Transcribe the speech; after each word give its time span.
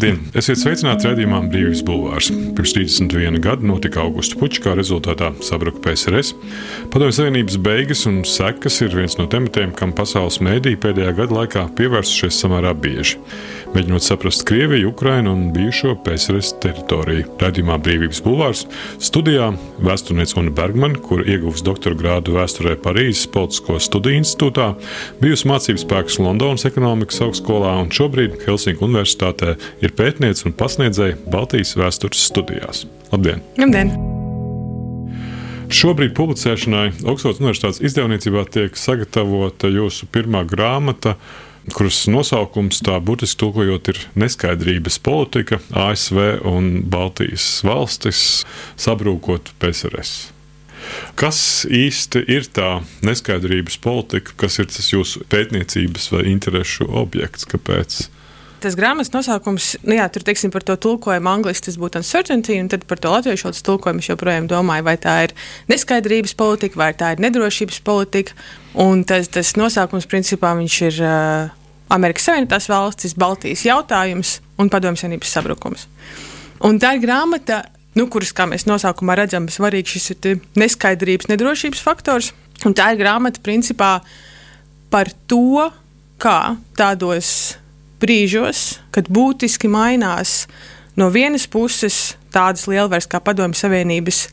Labdien! 0.00 0.30
Esiet 0.32 0.56
sveicināti 0.56 1.04
redzējumā 1.10 1.42
Brīvības 1.52 1.80
Bulvārs. 1.84 2.30
Pirms 2.56 2.72
31 2.72 3.34
gada 3.44 3.66
notika 3.68 4.00
augusta 4.00 4.38
puķa, 4.40 4.62
kā 4.64 4.72
rezultātā 4.78 5.28
sabruka 5.44 5.82
PSRS. 5.84 6.30
Padomju 6.88 7.18
Savienības 7.18 7.58
beigas 7.60 8.06
un 8.08 8.22
sekas 8.24 8.80
ir 8.80 8.96
viens 8.96 9.18
no 9.20 9.26
tematiem, 9.28 9.74
kam 9.76 9.92
pasaules 9.92 10.40
mēdī 10.40 10.72
pēdējā 10.80 11.12
gada 11.18 11.36
laikā 11.42 11.66
pievērsušies 11.76 12.40
samērā 12.46 12.72
bieži. 12.80 13.20
Mēģinot 13.70 14.02
saprast 14.02 14.42
Krieviju, 14.48 14.88
Ukrainu 14.90 15.30
un 15.30 15.42
bijušo 15.54 15.92
PSRS 16.02 16.56
teritoriju. 16.58 17.28
Redzījumā 17.38 17.76
Brīvības 17.78 18.18
Bulvārs 18.24 18.64
studijā 18.98 19.52
vēsturniece 19.86 20.34
Una 20.40 20.50
Bergmana, 20.54 20.98
kur 20.98 21.22
ieguvusi 21.22 21.62
doktora 21.68 21.94
grādu 21.94 22.34
vēsturē 22.34 22.74
Parīzes 22.82 23.28
Politisko 23.30 23.78
studiju 23.78 24.24
institūtā, 24.24 24.72
bijusi 25.22 25.46
mācības 25.52 25.84
spēks 25.86 26.18
Londonas 26.18 26.66
ekonomikas 26.66 27.22
augstskolā 27.28 27.76
un 27.84 27.92
šobrīd 27.94 28.40
Helsinku 28.42 28.88
Universitātē 28.88 29.54
ir 29.84 29.94
pētniece 29.94 30.48
un 30.50 30.56
pasniedzēja 30.58 31.20
Baltijas 31.30 31.76
vēstures 31.78 32.24
studijās. 32.32 32.88
Labdien! 33.14 33.44
Labdien. 33.60 33.94
Šobrīd 35.70 36.16
publicēšanai 36.18 36.88
Oksfordas 37.06 37.38
Universitātes 37.38 37.78
izdevniecībā 37.86 38.42
tiek 38.50 38.74
sagatavota 38.74 39.70
jūsu 39.70 40.10
pirmā 40.10 40.42
grāmata, 40.50 41.14
kuras 41.74 42.02
nosaukums 42.10 42.80
tā 42.86 42.96
burtiski 43.04 43.40
tulkojot 43.44 43.92
ir 43.92 44.02
neskaidrības 44.18 44.98
politika 45.04 45.60
ASV 45.76 46.20
un 46.48 46.70
Baltijas 46.90 47.46
valstis 47.66 48.44
sabrūkot 48.80 49.52
PSRS. 49.60 50.30
Kas 51.20 51.40
īsti 51.66 52.22
ir 52.32 52.48
tā 52.56 52.80
neskaidrības 53.06 53.76
politika, 53.84 54.32
kas 54.40 54.58
ir 54.62 54.70
tas 54.72 54.88
jūsu 54.92 55.26
pētniecības 55.30 56.08
vai 56.14 56.24
interešu 56.32 56.88
objekts? 57.02 57.46
Kāpēc? 57.50 58.06
Tas 58.60 58.74
grāmatas 58.76 59.08
nosaukums, 59.14 59.70
nu 59.88 59.96
jā, 59.96 60.04
tur 60.12 60.24
teiksim, 60.26 60.50
par 60.52 60.64
to 60.68 60.74
tulkojumu 60.76 61.30
angļuiski 61.30 61.70
tas 61.70 61.78
būtu 61.80 62.02
uncertainty, 62.02 62.58
un 62.60 62.66
tad 62.68 62.82
par 62.88 63.00
to 63.00 63.12
latviešu 63.12 63.54
tulkojumu 63.64 64.02
es 64.04 64.10
joprojām 64.10 64.50
domāju, 64.50 64.84
vai 64.84 64.96
tā 65.00 65.14
ir 65.24 65.32
neskaidrības 65.70 66.34
politika, 66.36 66.76
vai 66.82 66.90
tā 66.92 67.14
ir 67.14 67.22
nedrošības 67.24 67.80
politika. 67.86 68.36
Un 68.76 69.00
tas, 69.08 69.30
tas 69.32 69.54
nosaukums 69.56 70.04
principā 70.10 70.52
ir 70.60 71.00
uh, 71.00 71.48
Amerikas 71.90 72.28
Savienotās 72.28 72.68
valstis, 72.68 73.16
Baltijas 73.16 73.64
jautājums 73.64 74.38
un 74.60 74.68
Padomju 74.68 75.00
Savienības 75.00 75.32
sabrukums. 75.34 75.86
Un 76.68 76.76
tā 76.76 76.92
ir 76.98 77.04
grāmata, 77.06 77.62
nu, 77.96 78.06
kuras, 78.12 78.34
kā 78.36 78.44
mēs 78.46 78.68
nosaukumā 78.68 79.16
redzam, 79.22 79.48
svarīgs 79.48 79.96
šis 79.96 80.12
ir 80.12 80.44
neskaidrības, 80.60 81.30
nedrošības 81.32 81.80
faktors. 81.80 82.34
Un 82.68 82.76
tā 82.76 82.92
ir 82.92 83.00
grāmata 83.00 83.40
principā 83.40 83.94
par 84.92 85.08
to, 85.30 85.70
kā 86.20 86.58
tādos 86.76 87.56
brīžos, 88.00 88.80
kad 88.94 89.08
būtiski 89.12 89.70
mainās 89.70 90.46
no 90.98 91.10
vienas 91.12 91.46
puses 91.50 92.16
tādas 92.34 92.66
lielvaras 92.70 93.08
kā 93.10 93.20
Padomju 93.22 93.58
Savienības 93.58 94.26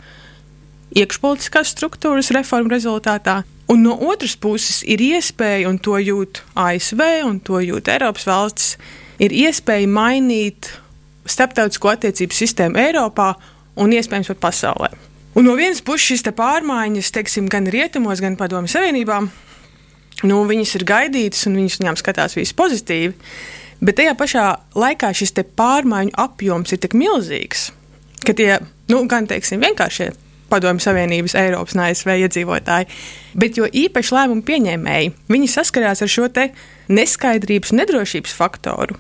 iekšpolitiskās 0.98 1.74
struktūras 1.76 2.32
reformu 2.36 2.72
rezultātā, 2.72 3.42
un 3.72 3.84
no 3.84 3.98
otras 4.10 4.38
puses 4.40 4.82
ir 4.88 5.04
iespēja, 5.04 5.68
un 5.70 5.80
to 5.84 5.98
jūt 6.00 6.42
ASV 6.56 7.04
un 7.28 7.42
to 7.44 7.60
jūt 7.64 7.92
Eiropas 7.92 8.28
valstis, 8.28 8.78
ir 9.20 9.34
iespēja 9.36 9.90
mainīt 9.92 10.72
starptautisko 11.28 11.92
attiecību 11.92 12.36
sistēmu 12.36 12.80
Eiropā 12.80 13.34
un 13.78 13.94
iespējams 13.94 14.32
pat 14.32 14.46
pasaulē. 14.48 14.94
Un 15.38 15.46
no 15.46 15.54
vienas 15.58 15.84
puses 15.86 16.08
šīs 16.08 16.24
pārmaiņas, 16.34 17.12
teiksim, 17.14 17.50
gan 17.52 17.68
rietumos, 17.70 18.24
gan 18.24 18.40
Padomju 18.40 18.72
Savienībā, 18.74 19.20
nu, 20.26 20.42
viņas 20.50 20.76
ir 20.80 20.88
gaidītas 20.88 21.46
un 21.50 21.58
viņas 21.60 21.80
viņām 21.82 22.00
skatās 22.00 22.38
visi 22.38 22.56
pozitīvi. 22.58 23.14
Bet 23.84 24.00
tajā 24.00 24.16
pašā 24.18 24.46
laikā 24.74 25.12
šis 25.14 25.36
pārmaiņu 25.58 26.16
apjoms 26.18 26.74
ir 26.74 26.82
tik 26.82 26.96
milzīgs, 26.98 27.68
ka 28.26 28.34
tie 28.34 28.56
nu, 28.90 29.04
gan 29.10 29.28
teiksim, 29.30 29.62
vienkāršie 29.62 30.14
Padomju 30.50 30.80
Savienības, 30.80 31.36
Eiropas 31.36 31.76
un 31.76 31.84
ASV 31.84 32.14
iedzīvotāji, 32.24 32.88
bet 33.36 33.58
jo 33.60 33.68
īpaši 33.68 34.16
lēmumu 34.16 34.46
pieņēmēji, 34.48 35.14
viņi 35.28 35.50
saskarās 35.52 36.02
ar 36.02 36.12
šo 36.12 36.30
neskaidrības 36.88 37.74
un 37.74 37.82
nedrošības 37.84 38.34
faktoru. 38.34 38.96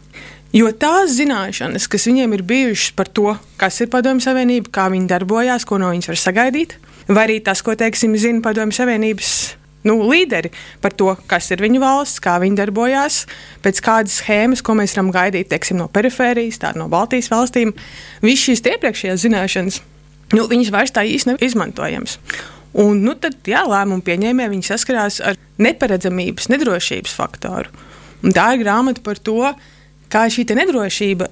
Jo 0.56 0.72
tās 0.72 1.16
zināšanas, 1.16 1.88
kas 1.92 2.08
viņiem 2.08 2.34
ir 2.36 2.44
bijušas 2.48 2.92
par 2.96 3.08
to, 3.08 3.36
kas 3.60 3.80
ir 3.84 3.90
Padomju 3.92 4.24
Savienība, 4.24 4.72
kā 4.72 4.88
viņi 4.92 5.08
darbojās, 5.08 5.66
ko 5.68 5.80
no 5.80 5.92
viņas 5.92 6.12
var 6.12 6.20
sagaidīt, 6.22 6.78
vai 7.08 7.28
arī 7.28 7.40
tas, 7.44 7.64
ko 7.64 7.76
teiksim, 7.80 8.16
zina 8.20 8.44
Padomju 8.44 8.76
Savienības 8.76 9.34
nu, 9.88 9.98
līderi 10.10 10.52
par 10.84 10.94
to, 10.98 11.14
kas 11.30 11.50
ir 11.56 11.64
viņu 11.64 11.82
valsts, 11.84 12.22
kā 12.24 12.38
viņi 12.44 12.60
darbojās, 12.60 13.22
pēc 13.66 13.82
kādas 13.86 14.20
schēmas, 14.22 14.64
ko 14.66 14.76
mēs 14.78 14.96
varam 14.98 15.14
gaidīt 15.16 15.50
teiksim, 15.54 15.80
no 15.82 15.88
perifērijas, 15.92 16.60
tā 16.64 16.74
no 16.78 16.90
Baltijas 16.92 17.32
valstīm. 17.34 17.74
Visas 18.26 18.46
šīs 18.50 18.66
iepriekšējās 18.74 19.24
zināšanas, 19.26 19.82
nu, 20.36 20.46
viņas 20.52 20.72
vairs 20.76 20.96
tā 20.96 21.06
īsti 21.08 21.34
nav 21.34 21.44
izmantojamas. 21.48 22.20
Un, 22.78 23.02
nu, 23.02 23.16
tad, 23.18 23.40
jā, 23.48 23.64
lēmumu 23.66 24.04
pieņēmēji 24.06 24.64
saskarās 24.68 25.22
ar 25.26 25.40
neparedzamības, 25.64 26.52
nedrošības 26.54 27.16
faktoru. 27.18 27.72
Un 28.26 28.36
tā 28.36 28.52
ir 28.54 28.62
grāmata 28.62 29.02
par 29.06 29.18
to, 29.22 29.54
kā 30.12 30.28
šī 30.30 30.46
nedrošība 30.58 31.32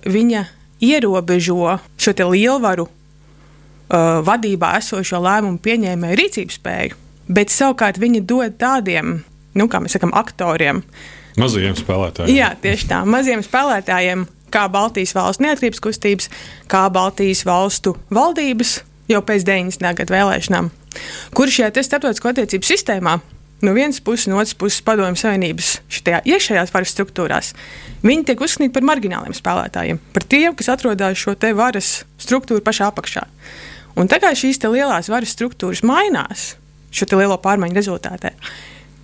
ierobežo 0.86 1.78
šo 1.98 2.30
lielvaru 2.32 2.88
uh, 2.88 4.22
vadībā 4.26 4.76
esošo 4.80 5.22
lēmumu 5.22 5.62
pieņēmēju 5.64 6.22
rīcības 6.22 6.62
spēju 6.62 7.05
bet 7.28 7.54
savukārt 7.54 8.00
viņi 8.02 8.24
dod 8.28 8.58
tādiem, 8.62 9.20
nu, 9.56 9.68
kā 9.72 9.82
mēs 9.84 9.98
sakām, 9.98 10.14
aktoriem. 10.18 10.84
Mazajiem 11.40 11.76
spēlētājiem. 11.80 12.36
Jā, 12.38 12.54
tieši 12.62 12.90
tā, 12.92 13.02
maziem 13.10 13.44
spēlētājiem, 13.44 14.26
kā 14.54 14.66
Baltijas 14.72 15.16
valsts 15.18 15.44
neatkarības 15.44 15.84
kustības, 15.84 16.30
kā 16.72 16.86
Baltijas 16.94 17.44
valstu 17.48 17.96
valdības 18.14 18.78
jau 19.12 19.22
pēc 19.26 19.46
90. 19.48 19.96
gadu 20.00 20.16
vēlēšanām, 20.16 20.70
kur 21.36 21.52
šajā 21.52 21.74
starptautiskā 21.84 22.32
attiecību 22.32 22.70
sistēmā 22.70 23.20
no 23.66 23.74
vienas 23.74 24.02
puses, 24.04 24.28
no 24.30 24.40
otras 24.40 24.56
puses, 24.58 24.82
padomju 24.86 25.20
savienības 25.20 25.80
iekšējās 26.28 26.74
varas 26.74 26.92
struktūrās, 26.94 27.54
viņi 28.06 28.28
tiek 28.30 28.42
uzskatīti 28.44 28.74
par 28.76 28.86
margināliem 28.88 29.36
spēlētājiem, 29.36 30.02
par 30.14 30.28
tiem, 30.30 30.56
kas 30.58 30.72
atrodas 30.76 31.20
šo 31.20 31.36
varas 31.56 32.04
struktūru 32.22 32.64
pašā 32.66 32.92
apakšā. 32.92 33.26
Un 33.96 34.12
kā 34.12 34.34
šīs 34.36 34.60
lielās 34.68 35.10
varas 35.10 35.32
struktūras 35.32 35.84
mainās, 35.88 36.56
šo 36.96 37.20
lielo 37.20 37.38
pārmaiņu 37.42 37.78
rezultātā. 37.78 38.34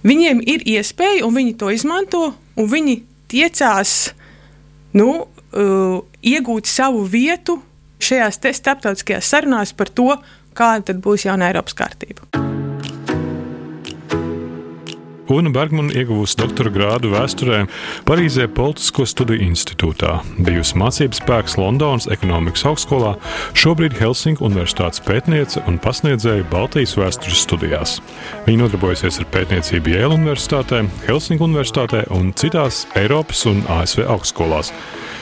Viņiem 0.08 0.42
ir 0.50 0.64
iespēja, 0.66 1.26
un 1.28 1.36
viņi 1.38 1.58
to 1.62 1.70
izmanto, 1.74 2.32
un 2.58 2.70
viņi 2.72 3.02
tiecās 3.32 4.14
nu, 4.98 5.10
uh, 5.28 6.00
iegūt 6.22 6.70
savu 6.70 7.04
vietu 7.06 7.60
šajās 8.02 8.42
starptautiskajās 8.58 9.30
sarunās 9.36 9.76
par 9.78 9.94
to, 9.94 10.16
kāda 10.58 10.98
būs 10.98 11.30
jauna 11.30 11.52
Eiropas 11.52 11.78
kārtība. 11.78 12.51
Una 15.32 15.50
Bergmana 15.50 15.94
ieguvusi 15.96 16.36
doktora 16.36 16.68
grādu 16.76 17.14
vēsturē 17.14 17.62
Parīzē 18.04 18.50
Politisko 18.52 19.06
studiju 19.08 19.46
institūtā, 19.46 20.18
bijusi 20.44 20.76
mācības 20.76 21.22
spēks 21.22 21.56
Londonas 21.56 22.10
ekonomikas 22.12 22.66
augstskolā, 22.68 23.14
šobrīd 23.56 23.96
Helsinku 23.96 24.44
Universitātes 24.50 25.00
pētniece 25.06 25.64
un 25.72 25.78
pasniedzēja 25.80 26.44
Baltijas 26.52 26.98
vēstures 27.00 27.46
studijās. 27.46 27.94
Viņa 28.44 28.66
nodarbojasies 28.66 29.22
ar 29.24 29.30
pētniecību 29.32 29.94
Jēla 29.94 30.18
Universitātē, 30.20 30.82
Helsinku 31.06 31.48
Universitātē 31.48 32.04
un 32.18 32.34
citās 32.36 32.84
Eiropas 33.00 33.46
un 33.48 33.64
ASV 33.78 34.04
augstskolās. 34.12 34.74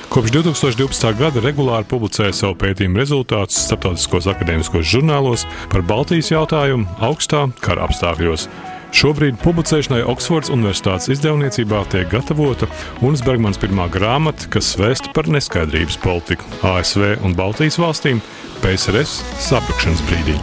Kopš 0.09 0.33
2012. 0.39 1.13
gada 1.21 1.45
regulāri 1.45 1.85
publicēja 1.85 2.33
savu 2.33 2.57
pētījumu 2.65 2.97
rezultātus 2.97 3.61
starptautiskos 3.67 4.31
akadēmiskos 4.33 4.89
žurnālos 4.89 5.45
par 5.69 5.85
Baltijas 5.85 6.33
jautājumu 6.33 6.89
augstā 7.11 7.45
kara 7.61 7.85
apstākļos. 7.85 8.49
Šobrīd 8.89 9.37
publicēšanai 9.43 10.01
Oksfordas 10.09 10.49
Universitātes 10.49 11.11
izdevniecībā 11.13 11.83
tiek 11.93 12.09
gatavota 12.09 12.65
Unas 13.05 13.21
Bergmanas 13.25 13.59
pirmā 13.61 13.85
grāmata, 13.93 14.47
kas 14.49 14.71
vēsta 14.79 15.13
par 15.13 15.29
neskaidrības 15.29 15.99
politiku 16.01 16.49
ASV 16.65 17.19
un 17.21 17.35
Baltijas 17.37 17.77
valstīm 17.81 18.21
PSRS 18.63 19.19
sabrukšanas 19.45 20.01
brīdī. 20.09 20.37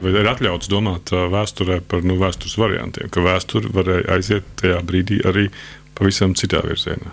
Vai 0.00 0.14
ir 0.20 0.30
atļauts 0.32 0.72
domāt 0.72 1.12
vēsturē 1.12 1.82
par 1.88 2.04
nu, 2.04 2.16
vēstures 2.20 2.56
variantiem, 2.60 3.12
ka 3.12 3.24
vēsture 3.24 3.72
varēja 3.76 4.08
aiziet 4.16 4.48
tajā 4.60 4.80
brīdī 4.88 5.20
arī 5.28 5.50
pavisam 5.96 6.32
citā 6.36 6.64
virzienā? 6.64 7.12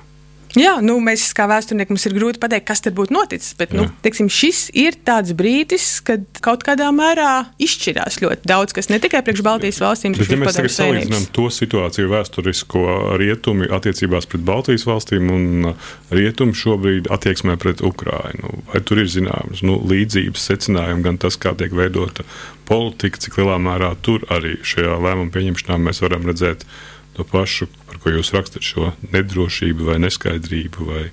Jā, 0.60 0.74
nu, 0.84 0.98
mēs 1.04 1.30
kā 1.38 1.46
vēsturnieki 1.48 1.94
mums 1.94 2.06
ir 2.08 2.16
grūti 2.18 2.40
pateikt, 2.42 2.66
kas 2.68 2.84
tad 2.84 2.96
būtu 2.98 3.14
noticis. 3.16 3.54
Bet 3.60 3.72
nu, 3.76 3.86
teiksim, 4.04 4.28
šis 4.32 4.66
ir 4.78 4.98
tāds 5.08 5.32
brīdis, 5.38 5.86
kad 6.08 6.26
kaut 6.44 6.66
kādā 6.68 6.90
mērā 6.96 7.54
izšķirās 7.62 8.20
ļoti 8.24 8.50
daudz, 8.52 8.76
kas 8.76 8.92
ne 8.92 9.00
tikai 9.04 9.24
priekš 9.26 9.46
Baltijas 9.48 9.82
valstīm, 9.84 10.16
bet 10.18 10.28
arī 10.28 10.38
ja 10.38 10.42
mēs 10.44 10.60
tagad 10.60 10.76
salīdzinām 10.76 11.28
to 11.38 11.48
situāciju 11.56 12.12
vēsturisko 12.12 12.86
rietumi 13.22 13.72
attiecībās 13.72 14.28
pret 14.32 14.46
Baltijas 14.48 14.88
valstīm 14.90 15.32
un 15.32 15.74
rietumu 16.12 16.58
šobrīd 16.58 17.12
attieksmē 17.14 17.56
pret 17.62 17.84
Ukrainu. 17.86 18.62
Vai 18.72 18.84
tur 18.84 19.04
ir 19.04 19.12
zināmas 19.12 19.64
nu, 19.64 19.80
līdzības 19.88 20.48
secinājumi, 20.52 21.06
gan 21.08 21.22
tas, 21.22 21.40
kā 21.40 21.56
tiek 21.58 21.76
veidota 21.76 22.28
politika, 22.68 23.20
cik 23.24 23.40
lielā 23.40 23.60
mērā 23.62 23.94
tur 24.04 24.26
arī 24.32 24.58
šajā 24.68 25.00
lēmumu 25.00 25.32
pieņemšanā 25.36 25.80
mēs 25.80 26.04
varam 26.04 26.28
redzēt 26.28 26.68
to 27.16 27.26
pašu, 27.28 27.68
ko 28.02 28.14
jūs 28.16 28.34
rakstat 28.36 28.66
šo 28.66 28.92
nedrošību 29.14 29.92
vai 29.92 29.98
neskaidrību? 30.02 30.88
Vai... 30.90 31.04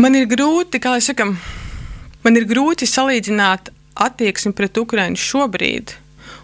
Man 0.00 0.16
ir 0.18 0.28
grūti, 0.30 0.80
kā 0.82 0.96
jau 0.98 1.08
sakam, 1.12 1.36
man 2.24 2.40
ir 2.40 2.48
grūti 2.50 2.88
salīdzināt 2.88 3.70
attieksmi 3.94 4.54
pret 4.56 4.78
Ukraiņu 4.80 5.20
šobrīd 5.20 5.94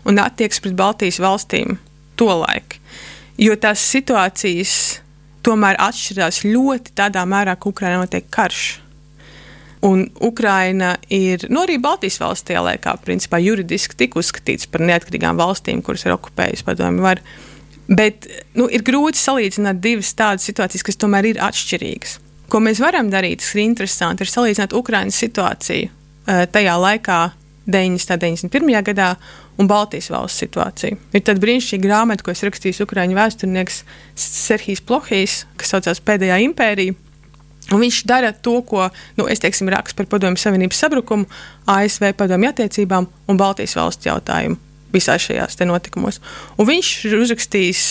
un 0.08 0.20
attieksmi 0.22 0.68
pret 0.68 0.76
Baltijas 0.78 1.20
valstīm 1.22 1.78
tolaik. 2.20 2.78
Jo 3.40 3.56
tās 3.56 3.82
situācijas 3.88 5.00
tomēr 5.46 5.78
atšķirās 5.80 6.42
ļoti 6.44 6.94
tādā 6.98 7.24
mērā, 7.28 7.56
ka 7.56 7.70
Ukraiņā 7.72 8.02
notiek 8.02 8.28
karš. 8.32 8.64
Un 9.88 10.10
Ukraina 10.20 10.98
ir, 11.08 11.46
nu 11.48 11.62
arī 11.64 11.78
Baltijas 11.80 12.18
valsts 12.20 12.50
tajā 12.50 12.60
laikā, 12.66 12.98
principā 13.00 13.40
juridiski 13.40 13.96
tika 13.96 14.20
uzskatīts 14.20 14.68
par 14.68 14.84
neatkarīgām 14.84 15.40
valstīm, 15.40 15.80
kuras 15.84 16.04
ir 16.04 16.12
okupējusi 16.18 16.66
padomju 16.66 17.06
varu. 17.06 17.24
Bet 17.90 18.28
nu, 18.54 18.68
ir 18.70 18.84
grūti 18.86 19.18
salīdzināt 19.18 19.80
divas 19.82 20.12
tādas 20.14 20.46
situācijas, 20.46 20.84
kas 20.86 20.98
tomēr 21.00 21.32
ir 21.32 21.40
atšķirīgas. 21.42 22.18
Ko 22.50 22.60
mēs 22.62 22.82
varam 22.82 23.10
darīt, 23.10 23.42
kas 23.42 23.56
ir 23.56 23.64
interesanti, 23.64 24.22
ir 24.22 24.30
salīdzināt 24.30 24.74
Ukraiņas 24.78 25.18
situāciju 25.24 25.88
eh, 25.90 26.44
tajā 26.54 26.76
laikā, 26.78 27.20
90. 27.70 28.46
un 28.46 28.50
91. 28.50 28.82
gadā, 28.86 29.10
un 29.60 29.68
Baltijas 29.70 30.08
valsts 30.10 30.42
situāciju. 30.42 30.96
Ir 31.14 31.22
tāda 31.26 31.42
brīnišķīga 31.42 31.84
grāmata, 31.84 32.24
ko 32.24 32.34
rakstījis 32.34 32.80
Ukrāņu 32.86 33.18
vēsturnieks 33.18 33.82
Serhijas 34.18 34.82
Plohijs, 34.86 35.36
kas 35.60 35.74
saucās 35.74 36.02
Pēdējā 36.02 36.40
impērija. 36.46 36.96
Un 37.70 37.84
viņš 37.84 38.00
dara 38.08 38.32
to, 38.32 38.56
ko 38.66 38.88
nu, 39.18 39.28
es 39.30 39.42
teiksim, 39.42 39.70
rakstu 39.70 40.00
par 40.00 40.08
Padomju 40.16 40.40
Savienības 40.42 40.80
sabrukumu, 40.82 41.28
ASV 41.70 42.10
padomju 42.18 42.50
attiecībām 42.50 43.06
un 43.30 43.38
Baltijas 43.38 43.76
valsts 43.78 44.10
jautājumu 44.10 44.69
visās 44.94 45.26
šajās 45.26 45.60
notikumos. 45.66 46.20
Un 46.58 46.68
viņš 46.68 46.94
ir 47.08 47.20
uzrakstījis 47.20 47.84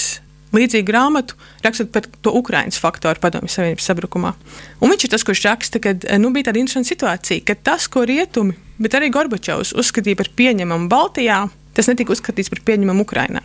līdzīgu 0.56 0.88
grāmatu, 0.88 1.38
rakstot 1.64 1.92
par 1.94 2.08
to 2.26 2.34
Ukraiņas 2.40 2.80
faktoru 2.82 3.22
Padomju 3.22 3.52
Savienības 3.54 3.86
sabrukumā. 3.92 4.34
Un 4.82 4.92
viņš 4.94 5.06
ir 5.06 5.14
tas, 5.14 5.26
kurš 5.28 5.44
raksta, 5.46 5.82
ka 5.84 5.94
nu, 6.22 6.32
bija 6.34 6.50
tāda 6.50 6.62
interesanta 6.62 6.90
situācija, 6.90 7.46
ka 7.46 7.58
tas, 7.70 7.86
ko 7.92 8.06
rietumi, 8.08 8.58
bet 8.82 8.98
arī 8.98 9.12
Gorbačovs 9.14 9.76
uzskatīja 9.78 10.18
par 10.20 10.32
pieņemamu 10.40 10.90
Baltijā, 10.90 11.44
tas 11.78 11.90
netika 11.92 12.16
uzskatīts 12.16 12.52
par 12.54 12.64
pieņemamu 12.66 13.06
Ukrajinā. 13.06 13.44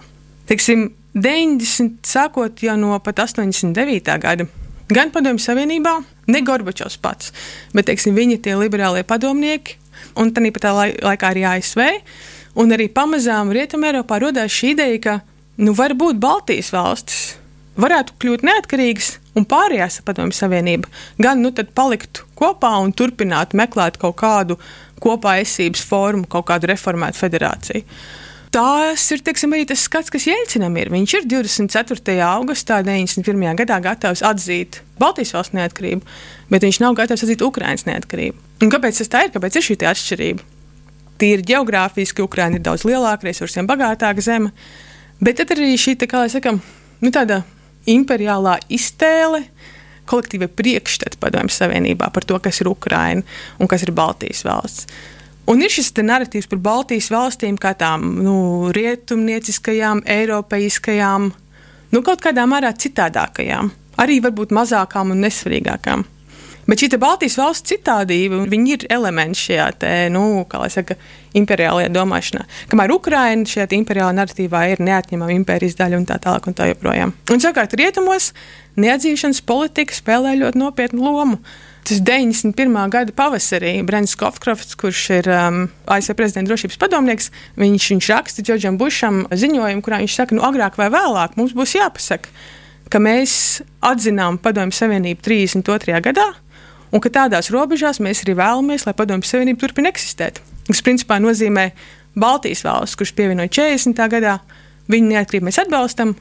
Teiksim, 0.48 0.90
90, 1.14 2.00
sākot 2.08 2.64
jau 2.64 2.74
no 2.80 2.96
pat 3.04 3.20
89. 3.26 4.16
gada, 4.24 4.48
gan 4.90 5.12
Padomju 5.12 5.44
Savienībā, 5.44 5.98
ne 6.32 6.44
Gorbačovs 6.44 6.98
pats, 7.04 7.32
bet 7.76 7.88
teiksim, 7.90 8.16
viņi 8.16 8.40
tie 8.44 8.56
liberālie 8.58 9.04
padomnieki, 9.06 9.78
un 10.20 10.32
tāpat 10.34 10.70
laikā 11.04 11.30
arī 11.30 11.44
ASV, 11.52 11.84
un 12.60 12.74
arī 12.74 12.88
pamazām 12.92 13.52
Rietumē 13.54 13.92
Eiropā 13.92 14.20
radās 14.22 14.54
šī 14.54 14.74
ideja, 14.74 15.00
ka 15.06 15.14
nu, 15.62 15.74
varbūt 15.76 16.20
Baltijas 16.22 16.72
valstis 16.74 17.22
varētu 17.80 18.14
kļūt 18.22 18.44
neatkarīgas, 18.46 19.12
un 19.34 19.46
pārējās 19.50 20.00
padomju 20.06 20.36
savienība 20.36 20.90
gan 21.18 21.42
nu, 21.42 21.50
paliktu 21.50 22.26
kopā 22.38 22.76
un 22.82 22.94
turpinātu 22.94 23.58
meklēt 23.58 23.98
kaut 24.02 24.20
kādu 24.22 24.58
kopā 25.02 25.40
esības 25.42 25.82
formu, 25.82 26.28
kaut 26.30 26.46
kādu 26.52 26.70
reformētu 26.70 27.18
federāciju 27.18 27.82
tās 28.54 29.04
ir 29.10 29.22
teiksim, 29.26 29.54
arī 29.54 29.66
tas 29.66 29.82
skats, 29.88 30.12
kas 30.14 30.28
Jēlcinam 30.28 30.76
ir. 30.78 30.90
Viņš 30.94 31.16
ir 31.18 31.28
24. 31.32 32.14
augustā 32.28 32.80
91. 32.86 33.58
gadā 33.58 33.80
gatavs 33.82 34.22
atzīt 34.26 34.82
Baltijas 35.00 35.34
valsts 35.34 35.56
neatkarību, 35.58 36.06
bet 36.52 36.66
viņš 36.66 36.80
nav 36.84 36.94
gatavs 37.00 37.26
atzīt 37.26 37.42
Ukraiņas 37.42 37.88
neatkarību. 37.90 38.38
Un 38.62 38.70
kāpēc 38.70 39.02
tas 39.02 39.10
tā 39.10 39.24
ir? 39.26 39.34
Kāpēc 39.34 39.58
ir 39.58 39.66
šī 39.66 39.78
atšķirība? 39.90 40.53
Tīri 41.20 41.46
geogrāfiski 41.46 42.24
Ukraiņa 42.24 42.58
ir 42.58 42.64
daudz 42.66 42.84
lielāka, 42.88 43.28
resursiem 43.28 43.68
bagātāka 43.70 44.22
zeme, 44.24 44.50
bet 45.22 45.38
tad 45.38 45.54
arī 45.54 45.74
šī 45.78 45.96
tā, 46.00 46.24
sakam, 46.32 46.60
nu, 47.00 47.12
tāda 47.14 47.42
imperiālā 47.90 48.58
iztēle. 48.72 49.44
Kolektīva 50.04 50.50
priekšstata 50.52 51.16
padomju 51.20 51.54
savienībā 51.54 52.10
par 52.12 52.26
to, 52.28 52.36
kas 52.42 52.60
ir 52.60 52.68
Ukraina 52.68 53.24
un 53.56 53.70
kas 53.70 53.86
ir 53.86 53.94
Baltijas 53.96 54.42
valsts. 54.44 54.88
Un 55.48 55.60
ir 55.60 55.72
šis 55.72 55.92
narratīvs 56.00 56.48
par 56.48 56.60
Baltijas 56.64 57.10
valstīm, 57.12 57.56
kā 57.60 57.74
tām 57.76 58.04
nu, 58.24 58.36
rietumnieciskajām, 58.72 60.02
eiropeiskajām, 60.08 61.30
nu, 61.92 62.02
kaut 62.04 62.24
kādā 62.24 62.46
mērā 62.48 62.72
citādākajām, 62.72 63.68
arī 64.00 64.20
varbūt 64.24 64.54
mazākām 64.56 65.12
un 65.12 65.20
nesvarīgākām. 65.24 66.04
Bet 66.68 66.80
šī 66.80 66.96
Baltijas 67.00 67.36
valsts 67.40 67.68
citādība, 67.72 68.44
viņi 68.48 68.72
ir 68.76 68.86
elementi 68.94 69.40
šajā 69.48 69.66
te, 69.82 69.92
nu, 70.12 70.44
saka, 70.72 70.96
imperiālajā 71.36 71.90
domāšanā. 71.92 72.46
Kamēr 72.70 72.94
Ukraina 72.94 73.48
šajā 73.48 73.68
imperiālajā 73.76 74.16
narratīvā 74.20 74.64
ir 74.72 74.82
neatņemama 74.84 75.36
impērijas 75.40 75.76
daļa 75.80 76.00
un 76.00 76.08
tā 76.08 76.18
tālāk 76.22 76.48
un 76.48 76.56
tā 76.56 76.70
joprojām. 76.70 77.12
Un 77.32 77.42
savukārt 77.42 77.76
rietumos 77.78 78.32
neatzīšanas 78.80 79.42
politika 79.46 79.96
spēlē 79.96 80.36
ļoti 80.40 80.60
nopietnu 80.62 81.04
lomu. 81.04 81.40
Tas 81.84 82.00
91. 82.00 82.54
gada 82.88 83.12
pavasarī 83.12 83.74
Brents 83.84 84.14
Kofkrofts, 84.16 84.72
kurš 84.80 85.02
ir 85.18 85.26
um, 85.28 85.66
ASV 85.92 86.14
prezidenta 86.16 86.48
drošības 86.48 86.78
padomnieks, 86.80 87.28
viņš, 87.60 87.88
viņš 87.92 88.08
raksta 88.14 88.44
Džordžam 88.46 88.78
Bušam 88.80 89.26
ziņojumu, 89.28 89.84
kurā 89.84 89.98
viņš 90.00 90.14
saka, 90.16 90.38
nu 90.38 90.46
agrāk 90.48 90.78
vai 90.80 90.88
vēlāk 90.94 91.36
mums 91.36 91.52
būs 91.52 91.76
jāpasaka, 91.76 92.32
ka 92.88 93.02
mēs 93.04 93.60
atzinām 93.84 94.40
Padomju 94.40 94.78
Savienību 94.78 95.20
32. 95.28 96.00
gadā 96.08 96.30
un 96.94 97.02
ka 97.02 97.12
tādās 97.12 97.50
robežās 97.54 98.00
mēs 98.02 98.22
arī 98.24 98.36
vēlamies, 98.38 98.86
lai 98.86 98.94
Padomju 98.96 99.28
Savienība 99.28 99.64
turpina 99.64 99.90
eksistēt. 99.90 100.40
Tas 100.68 100.84
principā 100.84 101.18
nozīmē 101.20 101.70
Baltijas 102.14 102.62
valsts, 102.64 102.96
kurš 103.00 103.12
pievienoja 103.18 103.50
40. 103.52 104.06
gadā, 104.12 104.38
viņu 104.88 105.10
neatkarību 105.10 105.50
mēs 105.50 105.60
atbalstam, 105.64 106.14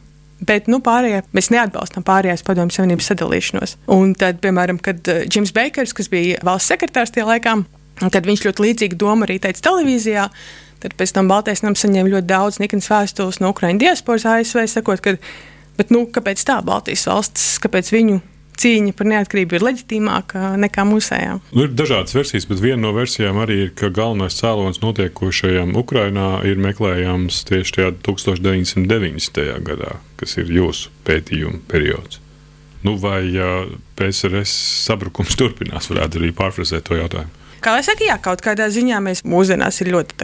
Bet 0.44 0.68
nu, 0.68 0.80
pārējie, 0.84 1.22
mēs 1.36 1.50
neatbalstām 1.54 2.04
pārējās 2.04 2.44
padomju 2.44 2.76
savienības 2.76 3.10
sadalīšanos. 3.12 3.76
Un 3.94 4.12
tad, 4.20 4.42
piemēram, 4.44 4.80
kad 4.84 5.00
Džims 5.00 5.54
uh, 5.54 5.56
Beikers, 5.56 5.94
kas 5.96 6.10
bija 6.12 6.42
valsts 6.44 6.72
sekretārs 6.74 7.14
tajā 7.14 7.28
laikā, 7.30 7.54
tad 8.02 8.28
viņš 8.28 8.44
ļoti 8.48 8.66
līdzīgu 8.66 9.00
domu 9.00 9.28
arī 9.28 9.38
teica 9.44 9.64
televīzijā. 9.70 10.28
Tad 10.84 10.98
pēc 11.00 11.14
tam 11.16 11.30
Baltais 11.32 11.64
nams 11.64 11.86
saņēma 11.86 12.12
ļoti 12.16 12.28
daudz 12.28 12.60
niknas 12.60 12.90
vēstules 12.92 13.40
no 13.40 13.54
Ukraiņu 13.54 13.86
diasporas 13.86 14.26
ASV, 14.28 14.66
sakot, 14.74 15.04
ka, 15.06 15.16
bet, 15.78 15.94
nu, 15.96 16.04
kāpēc 16.12 16.44
tā 16.50 16.60
Baltijas 16.66 17.06
valsts, 17.08 17.54
kāpēc 17.64 17.94
viņu 17.94 18.20
cīņa 18.60 18.94
par 18.98 19.10
neatkarību 19.12 19.58
ir 19.58 19.66
leģitīmāka 19.68 20.54
nekā 20.62 20.86
mūsējā. 20.90 21.38
Nu, 21.54 21.66
ir 21.68 21.76
dažādas 21.78 22.16
versijas, 22.18 22.48
bet 22.50 22.62
viena 22.64 22.82
no 22.86 22.94
versijām 22.96 23.40
arī 23.44 23.60
ir, 23.68 23.72
ka 23.78 23.92
galvenais 23.94 24.38
cēlonis 24.40 24.82
notiekošajam 24.84 25.76
Ukrajinā 25.80 26.28
ir 26.50 26.62
meklējams 26.64 27.44
tieši 27.50 27.78
tajā 27.78 27.94
1990. 28.08 29.48
gadā, 29.68 29.96
kas 30.20 30.38
ir 30.42 30.52
jūsu 30.54 30.94
pētījuma 31.08 31.64
periods. 31.72 32.20
Nu, 32.84 32.98
vai 33.00 33.24
PSRS 33.96 34.52
sabrukums 34.90 35.38
turpinās, 35.40 35.90
varētu 35.92 36.22
arī 36.22 36.34
pārfrāzēt 36.36 36.90
to 36.90 37.00
jautājumu. 37.00 37.40
Kā 37.64 37.78
jau 37.78 37.86
teicu, 37.88 38.10
jā, 38.10 38.18
kaut 38.20 38.44
kādā 38.44 38.68
ziņā 38.76 39.00
mēs 39.06 39.24
mūsdienās 39.24 39.78
ir 39.86 39.94
ļoti 39.94 40.18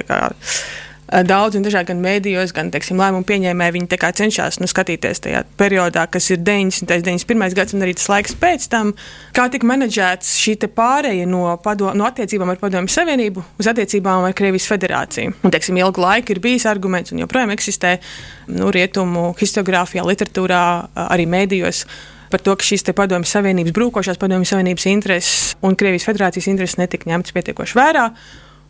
daudz 1.25 1.57
un 1.57 1.65
dažādi 1.65 1.89
gan 1.89 2.01
mēdījos, 2.03 2.53
gan 2.53 2.69
teiksim, 2.73 2.99
lēmumu 3.01 3.25
pieņēmēji. 3.27 3.75
Viņi 3.75 3.99
cenšas 4.19 4.59
nu, 4.61 4.67
skatīties 4.69 5.23
tajā 5.25 5.43
periodā, 5.59 6.05
kas 6.11 6.29
ir 6.33 6.41
90. 6.45 6.83
un 6.83 6.89
91. 6.89 7.55
gadsimts, 7.57 7.77
un 7.77 7.85
arī 7.85 7.95
tas 7.97 8.09
laiks 8.11 8.35
pēc 8.39 8.67
tam, 8.71 8.93
kā 9.35 9.47
tika 9.49 9.67
menedžēts 9.69 10.35
šī 10.41 10.57
pārēja 10.75 11.25
no, 11.29 11.45
pado, 11.63 11.93
no 11.97 12.05
attiecībām 12.09 12.51
ar 12.53 12.59
Padomju 12.61 12.93
Savienību 12.93 13.43
uz 13.59 13.69
attiecībām 13.71 14.27
ar 14.27 14.35
Krievijas 14.37 14.69
federāciju. 14.69 15.33
Un, 15.43 15.53
teiksim, 15.53 15.79
ilgu 15.81 16.03
laiku 16.03 16.35
ir 16.35 16.43
bijis 16.43 16.67
arguments, 16.69 17.13
un 17.13 17.23
joprojām 17.23 17.53
eksistē 17.55 17.97
nu, 18.53 18.69
rietumu 18.75 19.31
historiografijā, 19.39 20.05
literatūrā, 20.05 20.63
arī 21.09 21.25
mēdījos 21.29 21.85
par 22.29 22.43
to, 22.45 22.53
ka 22.53 22.65
šīs 22.65 22.85
padomju 22.93 23.25
savienības, 23.29 23.73
brūkošās 23.73 24.19
padomju 24.21 24.45
savienības 24.51 24.85
intereses 24.91 25.55
un 25.65 25.77
Krievijas 25.79 26.05
federācijas 26.05 26.49
intereses 26.51 26.77
netika 26.77 27.09
ņemtas 27.09 27.33
pietiekoši 27.33 27.79
vērā 27.79 28.05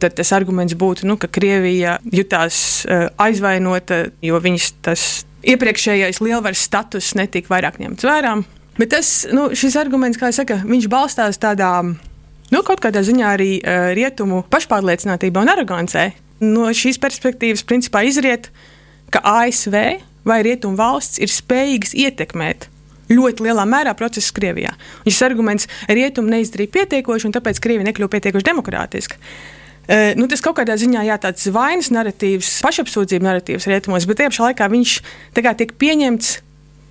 tad 0.01 0.15
tas 0.17 0.31
arguments 0.35 0.75
būtu, 0.79 1.07
nu, 1.09 1.17
ka 1.19 1.29
Krievija 1.31 1.97
jutās 2.13 2.85
uh, 2.85 3.09
aizvainota, 3.21 4.05
jo 4.25 4.39
viņas 4.43 4.69
tas 4.85 5.07
iepriekšējais 5.47 6.21
lielvaras 6.23 6.63
status 6.67 7.13
netika 7.19 7.53
vairāk 7.53 7.79
ņemts 7.81 8.07
vērā. 8.07 8.37
Bet 8.79 8.93
tas, 8.95 9.11
nu, 9.35 9.49
šis 9.55 9.75
arguments, 9.79 10.19
kā 10.19 10.31
jau 10.31 10.39
saka, 10.39 10.61
viņš 10.67 10.87
balstās 10.91 11.39
tādā, 11.41 11.71
nu, 11.83 12.63
kaut 12.67 12.83
kādā 12.83 13.03
ziņā 13.05 13.35
arī 13.35 13.51
uh, 13.59 13.91
rietumu 13.97 14.43
pašpārliecinātībā 14.51 15.43
un 15.43 15.53
arogancē. 15.55 16.09
No 16.39 16.69
šīs 16.71 16.99
perspektīvas, 17.03 17.65
principā, 17.67 18.05
izriet, 18.07 18.47
ka 19.11 19.19
ASV 19.27 19.75
vai 20.27 20.41
rietumu 20.45 20.79
valsts 20.79 21.19
ir 21.19 21.31
spējīgas 21.31 21.95
ietekmēt 21.97 22.69
ļoti 23.09 23.45
lielā 23.47 23.65
mērā 23.67 23.95
procesus 23.97 24.33
Krievijā. 24.35 24.75
Un 25.03 25.11
šis 25.11 25.23
arguments 25.25 25.69
rietumi 25.89 26.35
neizdarīja 26.35 26.75
pietiekoši, 26.77 27.29
un 27.29 27.35
tāpēc 27.35 27.61
Krievija 27.63 27.89
nekļuva 27.89 28.13
pietiekoši 28.15 28.47
demokrātiska. 28.51 29.17
Uh, 29.89 30.11
nu, 30.19 30.27
tas 30.29 30.43
kaut 30.45 30.59
kādā 30.59 30.75
ziņā 30.77 31.07
jā, 31.07 31.15
tāds 31.21 31.47
vainas 31.53 31.89
narratīvs, 31.89 32.59
pašapsūdzību 32.61 33.25
narratīvs 33.25 33.65
rietumos, 33.71 34.05
bet 34.05 34.21
tajā 34.21 34.33
pašā 34.33 34.51
laikā 34.51 34.69
viņš 34.69 34.99
tiek 35.33 35.73
pieņemts 35.81 36.37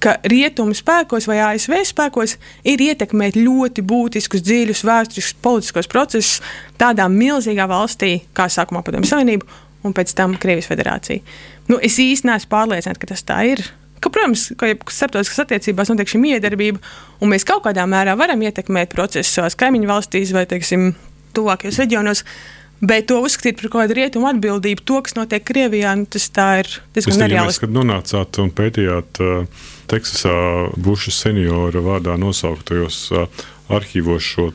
ka 0.02 0.16
rietumu 0.30 0.76
spēkos 0.78 1.26
vai 1.28 1.40
ASV 1.42 1.80
spēkos 1.90 2.36
ir 2.68 2.82
ietekmēt 2.82 3.38
ļoti 3.38 3.82
būtiskus, 3.86 4.44
dziļus 4.46 4.84
vēsturiskus, 4.86 5.38
politiskos 5.42 5.90
procesus 5.90 6.38
tādā 6.78 7.08
milzīgā 7.10 7.66
valstī 7.70 8.20
kā 8.36 8.48
sākumā 8.52 8.84
Padomju 8.86 9.10
Savienība 9.10 9.48
un 9.86 9.94
pēc 9.94 10.14
tam 10.18 10.36
Krievijas 10.40 10.70
federācija. 10.70 11.22
Nu, 11.68 11.78
es 11.82 11.98
īstenībā 12.02 12.36
neesmu 12.36 12.52
pārliecināts, 12.54 13.02
ka 13.02 13.10
tas 13.10 13.26
tā 13.26 13.42
ir. 13.52 13.64
ka, 13.98 14.10
protams, 14.14 14.52
ka 14.54 14.70
starptautiskās 14.94 15.42
attiecībās 15.42 15.90
notiek 15.90 16.10
šī 16.10 16.20
miedarbība, 16.22 16.78
un 17.18 17.32
mēs 17.32 17.46
kaut 17.46 17.64
kādā 17.64 17.82
mērā 17.82 18.14
varam 18.18 18.42
ietekmēt 18.46 18.94
procesu 18.94 19.32
savās 19.32 19.58
kaimiņu 19.58 19.88
valstīs 19.90 20.30
vai, 20.32 20.46
teiksim, 20.46 20.92
tuvākajos 21.34 21.80
reģionos. 21.82 22.22
Bet 22.78 23.08
to 23.10 23.18
uzskatīt 23.26 23.58
par 23.58 23.72
kaut 23.72 23.82
kādu 23.82 23.96
rietumu 23.98 24.28
atbildību, 24.30 24.84
to, 24.86 25.00
kas 25.02 25.16
notiek 25.18 25.42
Krievijā, 25.46 25.96
nu, 25.98 26.06
tas 26.06 26.28
ir 26.30 26.70
diezgan 26.94 27.24
nereāli. 27.24 27.56
Kad 27.64 27.74
nonācāt 27.74 28.38
un 28.38 28.52
pētījāt 28.54 29.22
uh, 29.24 29.64
Teksasā 29.90 30.34
Buša 30.78 31.14
seniora 31.16 31.82
vārdā 31.82 32.14
nosauktajos 32.20 33.00
uh, 33.16 33.46
arhīvos 33.68 34.24
šo 34.24 34.48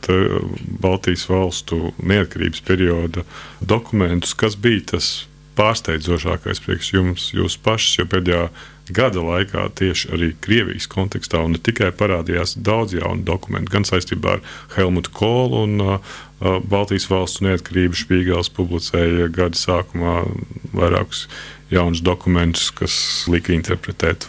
Baltijas 0.81 1.27
valstu 1.29 1.91
neatkarības 1.99 2.63
perioda 2.65 3.27
dokumentus, 3.59 4.33
kas 4.33 4.55
bija 4.55 4.93
tas 4.95 5.13
pārsteidzošākais 5.57 6.63
priekš 6.65 6.93
jums, 6.95 7.27
jūs 7.35 7.59
pašs, 7.61 7.99
jo 7.99 8.07
pēdējā 8.09 8.47
gada 8.93 9.21
laikā 9.23 9.67
tieši 9.77 10.09
arī 10.15 10.31
Krievijas 10.43 10.87
kontekstā, 10.91 11.43
un 11.45 11.55
ne 11.55 11.61
tikai 11.61 11.91
parādījās 11.95 12.57
daudz 12.57 12.95
jaunu 12.97 13.23
dokumentu, 13.27 13.71
gan 13.71 13.85
saistībā 13.87 14.37
ar 14.37 14.41
Helmutu 14.75 15.13
Kolu 15.13 15.63
un 15.67 15.83
uh 15.83 16.15
Baltijas 16.43 17.07
valstu 17.11 17.47
neatkarību. 17.47 17.97
Špīgels 17.97 18.51
publicēja 18.53 19.29
gada 19.33 19.59
sākumā 19.59 20.21
vairākus 20.75 21.27
jaunus 21.73 22.03
dokumentus, 22.05 22.69
kas 22.75 22.95
lika 23.31 23.53
interpretēt, 23.55 24.27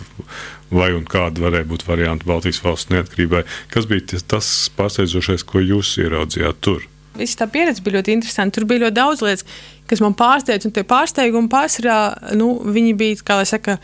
vai 0.74 0.92
un 0.96 1.04
kāda 1.08 1.44
varēja 1.44 1.68
būt 1.68 1.86
varianti 1.88 2.28
Baltijas 2.28 2.62
valstu 2.64 2.96
neatkarībai. 2.96 3.44
Kas 3.72 3.88
bija 3.90 4.20
tas 4.30 4.50
pārsteidzošais, 4.78 5.46
ko 5.48 5.62
jūs 5.62 5.96
ieraudzījāt 6.02 6.62
tur? 6.64 6.86
Visa 7.14 7.44
tā 7.44 7.46
pieredze 7.50 7.82
bija 7.84 8.00
ļoti 8.00 8.16
interesanta. 8.16 8.58
Tur 8.58 8.66
bija 8.70 8.86
ļoti 8.86 8.96
daudz 8.96 9.22
lietas, 9.22 9.44
kas 9.90 10.02
man 10.02 10.16
pārsteidza, 10.18 10.66
un 10.68 10.74
tie 10.74 10.82
pārsteigumi 10.88 11.50
pārsvarā, 11.52 11.98
nu, 12.38 12.56
bija, 12.98 13.20
kā 13.22 13.38
lai 13.38 13.46
saka, 13.46 13.78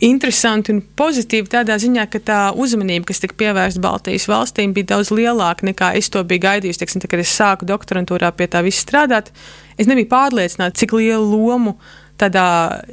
interesanti 0.00 0.72
un 0.74 0.80
pozitīvi 0.96 1.50
tādā 1.52 1.76
ziņā, 1.80 2.06
ka 2.10 2.20
tā 2.24 2.40
uzmanība, 2.56 3.10
kas 3.10 3.22
tika 3.22 3.36
pievērsta 3.40 3.82
Baltijas 3.84 4.28
valstīm, 4.30 4.74
bija 4.76 4.94
daudz 4.96 5.12
lielāka 5.14 5.66
nekā 5.68 5.94
es 6.00 6.10
to 6.12 6.22
biju 6.24 6.46
gaidījis. 6.46 6.80
Teiksim, 6.80 7.04
tā, 7.04 7.10
kad 7.12 7.22
es 7.22 7.32
sāku 7.36 7.68
doktorantūrā 7.68 8.32
pie 8.36 8.48
tā 8.50 8.64
visa 8.66 8.84
strādāt, 8.84 9.32
es 9.78 9.90
nebiju 9.90 10.10
pārliecināts, 10.12 10.80
cik 10.80 10.96
lielu 10.96 11.26
lomu 11.26 11.76
tādā 12.20 12.44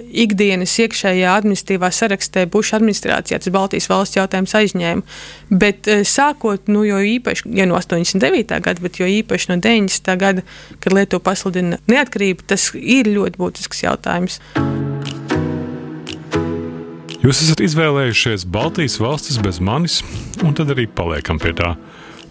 ikdienas 0.08 0.72
iekšējā 0.80 1.34
administratīvā 1.42 1.90
sarakstē 1.92 2.46
Buša 2.52 2.78
administrācijā 2.80 3.42
tas 3.44 3.52
Baltijas 3.52 3.90
valsts 3.92 4.20
jautājums 4.20 4.56
aizņēma. 4.56 5.18
Bet 5.52 5.92
eh, 5.92 6.04
sākot 6.08 6.72
nu, 6.72 6.86
īpaši 6.88 7.52
ja 7.60 7.68
no 7.68 7.76
89. 7.80 8.60
gada, 8.64 8.84
bet 8.84 9.02
jo 9.02 9.10
īpaši 9.20 9.52
no 9.52 9.60
90. 9.64 10.14
gada, 10.24 10.48
kad 10.80 10.96
Lietuva 10.96 11.28
pasludina 11.28 11.82
neatkarību, 11.92 12.48
tas 12.48 12.72
ir 12.80 13.12
ļoti 13.12 13.44
būtisks 13.44 13.84
jautājums. 13.84 14.40
Jūs 17.18 17.40
esat 17.42 17.64
izvēlējušies 17.66 18.44
Baltijas 18.54 19.00
valstis 19.02 19.40
bez 19.42 19.58
manis, 19.58 20.04
un 20.46 20.54
tad 20.54 20.70
arī 20.70 20.86
paliekam 20.86 21.40
pie 21.42 21.50
tā. 21.58 21.72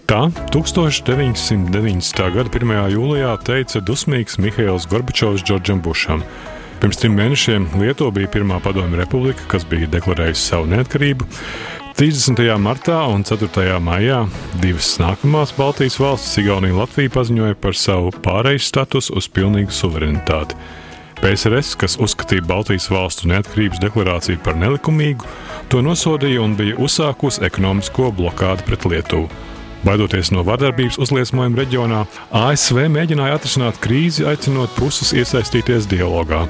Tā 0.06 0.20
1990. 0.54 2.20
gada 2.36 2.52
1. 2.54 2.74
jūlijā 2.94 3.32
teica 3.42 3.82
dusmīgs 3.82 4.38
Mihails 4.38 4.86
Gorbačovs 4.86 5.42
Džordžam 5.42 5.80
Bušam. 5.82 6.22
Pirms 6.78 7.02
trim 7.02 7.18
mēnešiem 7.18 7.66
Lietuva 7.80 8.14
bija 8.14 8.30
pirmā 8.30 8.60
padomju 8.62 9.00
republika, 9.00 9.42
kas 9.50 9.66
bija 9.66 9.90
deklarējusi 9.90 10.46
savu 10.52 10.70
neatkarību. 10.70 11.26
30. 11.98 12.46
martā 12.62 13.02
un 13.10 13.26
4. 13.26 13.66
maijā 13.82 14.22
divas 14.62 14.94
nākamās 15.02 15.56
Baltijas 15.58 15.98
valstis, 15.98 16.38
Igaunija 16.44 16.76
un 16.76 16.82
Latvija, 16.84 17.10
paziņoja 17.18 17.58
par 17.58 17.74
savu 17.74 18.14
pārejas 18.22 18.70
statusu 18.70 19.18
uz 19.18 19.26
pilnīgu 19.26 19.74
suverenitāti. 19.74 20.54
PSRS, 21.26 21.72
kas 21.74 21.96
uzskatīja 21.98 22.44
Baltijas 22.46 22.84
valstu 22.86 23.26
neatkarības 23.26 23.80
deklarāciju 23.82 24.38
par 24.46 24.54
nelikumīgu, 24.60 25.26
to 25.72 25.80
nosodīja 25.82 26.44
un 26.44 26.54
bija 26.54 26.76
uzsākusi 26.78 27.42
ekonomisko 27.48 28.12
blokādi 28.14 28.62
pret 28.68 28.86
Lietuvu. 28.86 29.26
Baidoties 29.82 30.30
no 30.30 30.44
vardarbības 30.46 31.00
uzliesmojuma 31.02 31.58
reģionā, 31.58 32.04
ASV 32.30 32.84
mēģināja 32.94 33.40
atrisināt 33.40 33.82
krīzi, 33.82 34.22
aicinot 34.30 34.70
puses 34.78 35.10
iesaistīties 35.18 35.90
dialogā. 35.90 36.44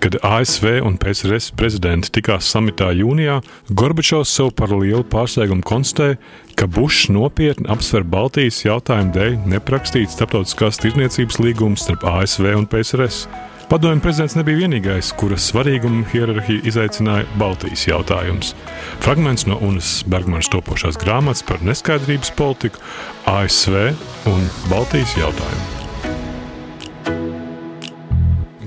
Kad 0.00 0.20
ASV 0.22 0.78
un 0.86 0.94
PSRS 1.00 1.50
prezidenti 1.58 2.14
tikās 2.14 2.54
samitā 2.54 2.92
jūnijā, 2.94 3.42
Gorbačovs 3.74 4.30
sev 4.30 4.54
par 4.54 4.70
lielu 4.70 5.02
pārsteigumu 5.10 5.66
konstatēja, 5.66 6.22
ka 6.54 6.70
Bušs 6.70 7.10
nopietni 7.10 7.66
apsver 7.72 8.06
Baltijas 8.06 8.62
jautājumu 8.62 9.10
dēļ 9.18 9.38
neprakstīt 9.56 10.14
starptautiskās 10.14 10.78
tirdzniecības 10.86 11.42
līgumus 11.42 11.88
starp 11.88 12.06
ASV 12.14 12.54
un 12.54 12.70
PSRS. 12.70 13.24
Padomju 13.70 14.02
prezidents 14.02 14.34
nebija 14.34 14.64
vienīgais, 14.64 15.12
kuras 15.14 15.44
svarīgumu 15.46 16.02
hierarhiju 16.10 16.64
izaicināja 16.66 17.28
Baltijas 17.38 17.84
jautājums. 17.86 18.50
Fragments 18.98 19.46
no 19.46 19.60
Unas 19.62 20.00
Bergmanas 20.10 20.50
topošās 20.50 20.98
grāmatas 20.98 21.44
par 21.46 21.62
neskaidrības 21.62 22.34
politiku, 22.34 22.82
ASV 23.30 23.92
un 24.32 24.48
Baltijas 24.72 25.14
jautājumu 25.20 25.78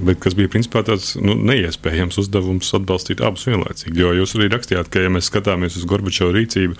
bet 0.04 0.20
kas 0.24 0.36
bija 0.36 0.52
principā 0.52 0.82
tāds 0.84 1.14
nu, 1.16 1.36
neiespējams 1.48 2.18
uzdevums 2.20 2.72
atbalstīt 2.76 3.22
abus 3.24 3.46
vienlaicīgi. 3.48 4.02
Jo 4.04 4.12
jūs 4.18 4.36
arī 4.36 4.50
rakstījāt, 4.52 4.90
ka, 4.92 5.04
ja 5.04 5.12
mēs 5.14 5.30
skatāmies 5.32 5.78
uz 5.80 5.86
Gorbačovu 5.88 6.36
rīcību 6.36 6.76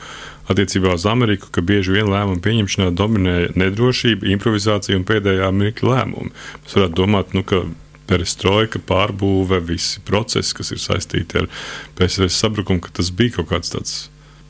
attiecībā 0.52 0.96
uz 0.98 1.06
Ameriku, 1.10 1.48
ka 1.54 1.64
bieži 1.64 1.96
vien 1.96 2.12
lēmumu 2.12 2.44
pieņemšanā 2.44 2.90
dominē 3.00 3.38
nedrošība, 3.60 4.28
improvizācija 4.36 5.00
un 5.00 5.08
pēdējā 5.08 5.54
mirkļa 5.56 5.94
lēmumi. 5.94 6.36
Mēs 6.66 6.78
varētu 6.80 7.00
domāt, 7.00 7.32
nu, 7.38 7.46
ka 7.48 7.64
perestroika, 8.10 8.82
pārbūve, 8.84 9.62
visi 9.68 10.02
procesi, 10.06 10.56
kas 10.58 10.74
ir 10.76 10.82
saistīti 10.84 11.44
ar 11.44 11.52
PSRS 11.98 12.42
sabrukumu, 12.44 12.84
ka 12.84 12.94
tas 13.00 13.12
bija 13.16 13.40
kaut 13.40 13.52
kāds 13.54 13.74
tāds 13.74 13.96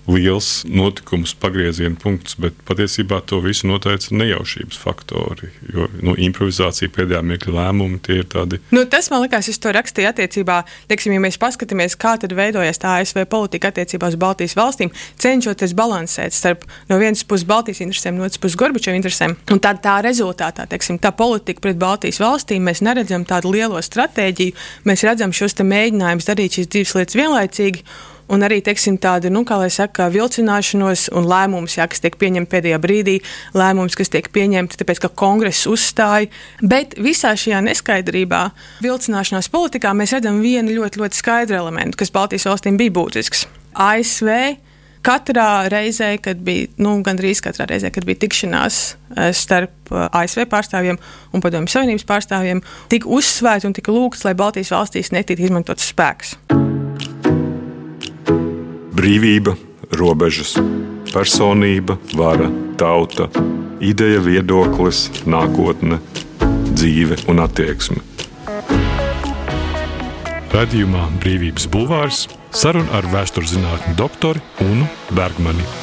liels 0.07 0.63
notikums, 0.67 1.31
pagrieziena 1.39 1.95
punkts, 1.99 2.35
bet 2.39 2.57
patiesībā 2.67 3.21
to 3.29 3.39
visu 3.43 3.69
noteica 3.69 4.15
nejaušības 4.15 4.79
faktori. 4.79 5.49
Jo 5.71 5.87
nu, 6.03 6.15
improvizācija, 6.19 6.91
pēdējā 6.91 7.21
mirkļa 7.23 7.55
lēmumi, 7.55 7.99
tie 8.03 8.19
ir 8.19 8.27
tādi. 8.31 8.59
Nu, 8.75 8.83
tas 8.89 9.07
man 9.13 9.23
liekas, 9.23 9.47
es 9.51 9.61
to 9.63 9.71
rakstīju 9.73 10.09
attiecībā, 10.11 10.59
teiksim, 10.91 11.15
ja 11.15 11.23
mēs 11.23 11.39
paskatāmies, 11.41 11.95
kā 11.99 12.15
tad 12.19 12.35
veidojas 12.35 12.81
tā 12.83 12.97
ASV 12.99 13.23
politika 13.31 13.71
attiecībā 13.71 14.11
uz 14.11 14.19
Baltijas 14.19 14.57
valstīm, 14.59 14.91
cenšoties 15.23 15.75
balansēt 15.77 16.35
starp 16.35 16.67
no 16.91 16.99
vienas 16.99 17.23
puses 17.23 17.47
Baltijas 17.47 17.83
interesēm, 17.85 18.19
no 18.19 18.27
otras 18.27 18.41
puses 18.43 18.59
Gorbačova 18.59 18.99
interesēm. 18.99 19.37
Un 19.53 19.63
tad 19.63 19.79
tā 19.85 19.99
rezultātā, 20.03 20.67
teiksim, 20.69 20.99
tā 20.99 21.13
politika 21.15 21.63
pret 21.63 21.79
Baltijas 21.79 22.19
valstīm, 22.23 22.65
mēs 22.67 22.83
neredzam 22.83 23.23
tādu 23.29 23.55
lielo 23.55 23.79
stratēģiju, 23.79 24.57
mēs 24.89 25.07
redzam 25.07 25.35
šos 25.35 25.55
mēģinājumus 25.63 26.27
darīt 26.27 26.59
šīs 26.59 26.73
divas 26.73 26.97
lietas 26.97 27.15
vienlaicīgi 27.15 27.85
un 28.31 28.45
arī 28.45 28.59
teiksim, 28.63 28.97
tādu, 29.01 29.31
nu, 29.33 29.43
saka, 29.69 30.09
vilcināšanos 30.13 31.09
un 31.13 31.27
lēmumus, 31.29 31.77
jā, 31.77 31.87
kas 31.87 32.03
tiek 32.03 32.17
pieņemti 32.19 32.51
pēdējā 32.51 32.79
brīdī, 32.79 33.19
lēmumus, 33.53 33.95
kas 33.95 34.09
tiek 34.09 34.29
pieņemti 34.33 34.79
tāpēc, 34.79 35.03
ka 35.03 35.09
kongress 35.09 35.67
uzstāja. 35.67 36.31
Bet 36.61 36.95
visā 36.97 37.35
šajā 37.35 37.61
neskaidrībā, 37.67 38.43
vilcināšanās 38.83 39.49
politikā 39.53 39.93
mēs 39.97 40.15
redzam 40.17 40.41
vienu 40.43 40.75
ļoti, 40.79 41.01
ļoti 41.03 41.19
skaidru 41.19 41.59
elementu, 41.59 41.99
kas 41.99 42.13
Baltijas 42.13 42.47
valstīm 42.49 42.77
bija 42.79 42.95
būtisks. 42.95 43.47
ASV 43.73 44.29
katrā 45.03 45.67
reizē, 45.71 46.13
kad 46.23 46.39
bija, 46.45 46.69
nu, 46.81 46.95
gandrīz 47.05 47.41
katrā 47.43 47.67
reizē, 47.69 47.91
kad 47.93 48.07
bija 48.07 48.21
tikšanās 48.23 48.79
eh, 48.93 49.33
starp 49.35 49.91
eh, 49.91 50.05
ASV 50.21 50.47
pārstāvjiem 50.51 51.01
un 51.33 51.43
Padomju 51.43 51.73
Savienības 51.73 52.07
pārstāvjiem, 52.09 52.63
tika 52.93 53.11
uzsvērts 53.11 53.67
un 53.67 53.75
tika 53.75 53.95
lūgts, 53.95 54.23
lai 54.27 54.37
Baltijas 54.39 54.71
valstīs 54.75 55.11
netiktu 55.15 55.49
izmantots 55.49 55.91
spēks 55.91 56.37
brīvība, 59.03 59.57
robežas, 59.99 60.53
personība, 61.11 61.97
vara, 62.15 62.47
tauta, 62.79 63.27
ideja, 63.83 64.21
viedoklis, 64.23 65.09
nākotne, 65.27 65.99
dzīve 66.71 67.19
un 67.27 67.43
attieksme. 67.43 67.99
Radījumā 70.55 71.09
Brīvības 71.19 71.67
Bulvārs 71.73 72.27
saruna 72.55 73.01
ar 73.01 73.09
vēsturzinātņu 73.11 73.97
doktoru 73.99 74.39
Unu 74.63 74.87
Bergmani. 75.11 75.82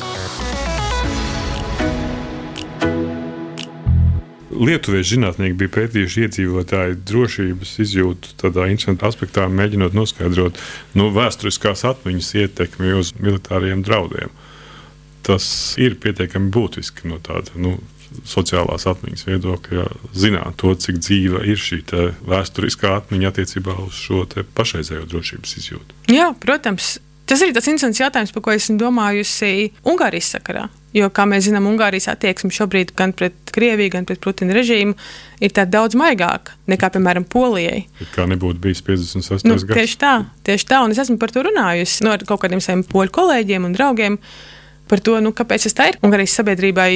Lietuviešu 4.51 5.15
zinātnieki 5.15 5.55
bija 5.61 5.73
pētījuši 5.77 6.25
iedzīvotāju 6.27 6.97
drošības 7.07 7.77
izjūtu 7.85 8.35
tādā 8.41 8.67
interesantā 8.73 9.11
aspektā, 9.11 9.47
mēģinot 9.47 9.95
noskaidrot 9.95 10.59
nu, 10.99 11.07
vēsturiskās 11.15 11.85
atmiņas 11.87 12.33
ietekmi 12.43 12.97
uz 12.99 13.13
militāriem 13.23 13.85
draudiem. 13.87 14.35
Tas 15.27 15.45
ir 15.79 15.95
pietiekami 16.03 16.51
būtiski 16.51 17.07
no 17.11 17.21
tāda 17.23 17.55
nu, 17.63 17.77
sociālās 18.27 18.89
atmiņas 18.91 19.27
viedokļa, 19.29 19.85
zināt 20.19 20.59
to, 20.61 20.73
cik 20.75 20.99
dzīva 20.99 21.45
ir 21.47 21.61
šī 21.61 21.83
vēsturiskā 22.27 22.97
atmiņa 22.99 23.31
attiecībā 23.31 23.77
uz 23.85 23.95
šo 23.95 24.25
pašreizējo 24.57 25.07
drošības 25.11 25.57
izjūtu. 25.63 26.01
Jā, 26.11 26.33
protams. 26.43 26.99
Tas 27.31 27.45
ir 27.47 27.55
tas 27.55 27.69
interesants 27.71 28.01
jautājums, 28.03 28.33
par 28.35 28.43
ko 28.43 28.55
esmu 28.57 28.75
domājusi 28.81 29.71
Ungārijas 29.87 30.33
sakarā. 30.35 30.67
Jo, 30.97 31.07
kā 31.15 31.23
mēs 31.29 31.45
zinām, 31.47 31.69
Ungārijas 31.71 32.09
attieksme 32.11 32.51
šobrīd 32.55 32.91
gan 32.99 33.13
pret 33.15 33.53
Krieviju, 33.55 33.93
gan 33.95 34.07
pret 34.09 34.19
Putina 34.23 34.55
režīmu 34.57 34.97
ir 35.43 35.55
daudz 35.55 35.95
maigāka 35.99 36.57
nekā, 36.71 36.91
piemēram, 36.97 37.27
Polijai. 37.31 37.85
Kā 38.15 38.27
nebūtu 38.31 38.63
bijis 38.65 38.83
56. 38.87 39.47
Nu, 39.47 39.55
gads. 39.55 39.71
Tieši 39.71 40.01
tā, 40.03 40.15
tieši 40.47 40.67
tā, 40.71 40.83
un 40.83 40.95
es 40.95 40.99
esmu 41.03 41.19
par 41.23 41.31
to 41.35 41.45
runājusi 41.47 42.07
no 42.07 42.17
kaut 42.27 42.43
kādiem 42.43 42.63
saviem 42.65 42.83
poļu 42.91 43.15
kolēģiem 43.21 43.69
un 43.69 43.77
draugiem 43.77 44.19
par 44.91 45.03
to, 45.07 45.21
nu, 45.23 45.31
kāpēc 45.37 45.69
tas 45.69 45.79
tā 45.79 45.89
ir 45.93 46.01
Ungārijas 46.03 46.35
sabiedrībai 46.41 46.91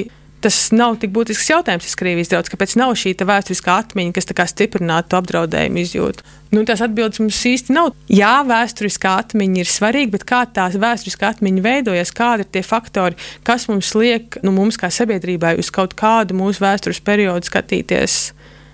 tas 0.45 0.59
nav 0.77 0.99
tik 1.01 1.13
būtisks 1.15 1.49
jautājums, 1.49 1.87
kas 1.89 1.99
Krievijas 1.99 2.31
draudz, 2.33 2.51
kāpēc 2.53 2.77
nav 2.81 2.93
šī 3.01 3.15
vēsturiskā 3.25 3.79
atmiņa, 3.85 4.15
kas 4.17 4.53
stiprinātu 4.53 5.17
apdraudējumu 5.19 5.81
izjūtu. 5.81 6.27
Nu, 6.55 6.63
tās 6.69 6.83
atbildes 6.85 7.19
mums 7.23 7.41
īsti 7.51 7.75
nav. 7.75 7.95
Jā, 8.13 8.37
vēsturiskā 8.47 9.17
atmiņa 9.25 9.63
ir 9.63 9.71
svarīga, 9.71 10.13
bet 10.15 10.27
kā 10.29 10.43
tā 10.47 10.69
vēsturiskā 10.71 11.33
atmiņa 11.35 11.65
veidojas, 11.65 12.13
kādi 12.15 12.45
ir 12.45 12.51
tie 12.55 12.63
faktori, 12.63 13.19
kas 13.47 13.67
mums 13.71 13.95
liek, 13.99 14.39
nu, 14.45 14.53
mums 14.55 14.79
kā 14.79 14.93
sabiedrībai 14.93 15.57
uz 15.59 15.73
kaut 15.75 15.97
kādu 15.99 16.37
mūsu 16.39 16.63
vēstures 16.63 17.03
periodu 17.05 17.51
skatīties. 17.51 18.21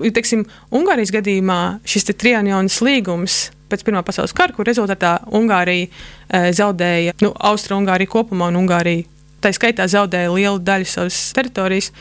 Teiksim, 0.00 0.44
Ungārijas 0.74 1.12
gadījumā 1.14 1.62
šis 1.88 2.10
trianjonas 2.10 2.80
līgums 2.84 3.40
pēc 3.70 3.84
Pirmā 3.86 4.02
pasaules 4.02 4.34
kara, 4.34 4.54
kur 4.56 4.66
rezultātā 4.66 5.20
Ungārija 5.36 5.86
e, 5.86 6.52
zaudēja, 6.56 7.14
nu, 7.22 7.30
Austrija-Ungārija 7.50 8.10
kopumā 8.10 8.50
un 8.50 8.58
Ungārija 8.64 9.06
tā 9.42 9.52
skaitā 9.56 9.86
zaudēja 9.90 10.32
lielu 10.34 10.58
daļu 10.62 10.88
savas 10.88 11.20
teritorijas. 11.36 11.92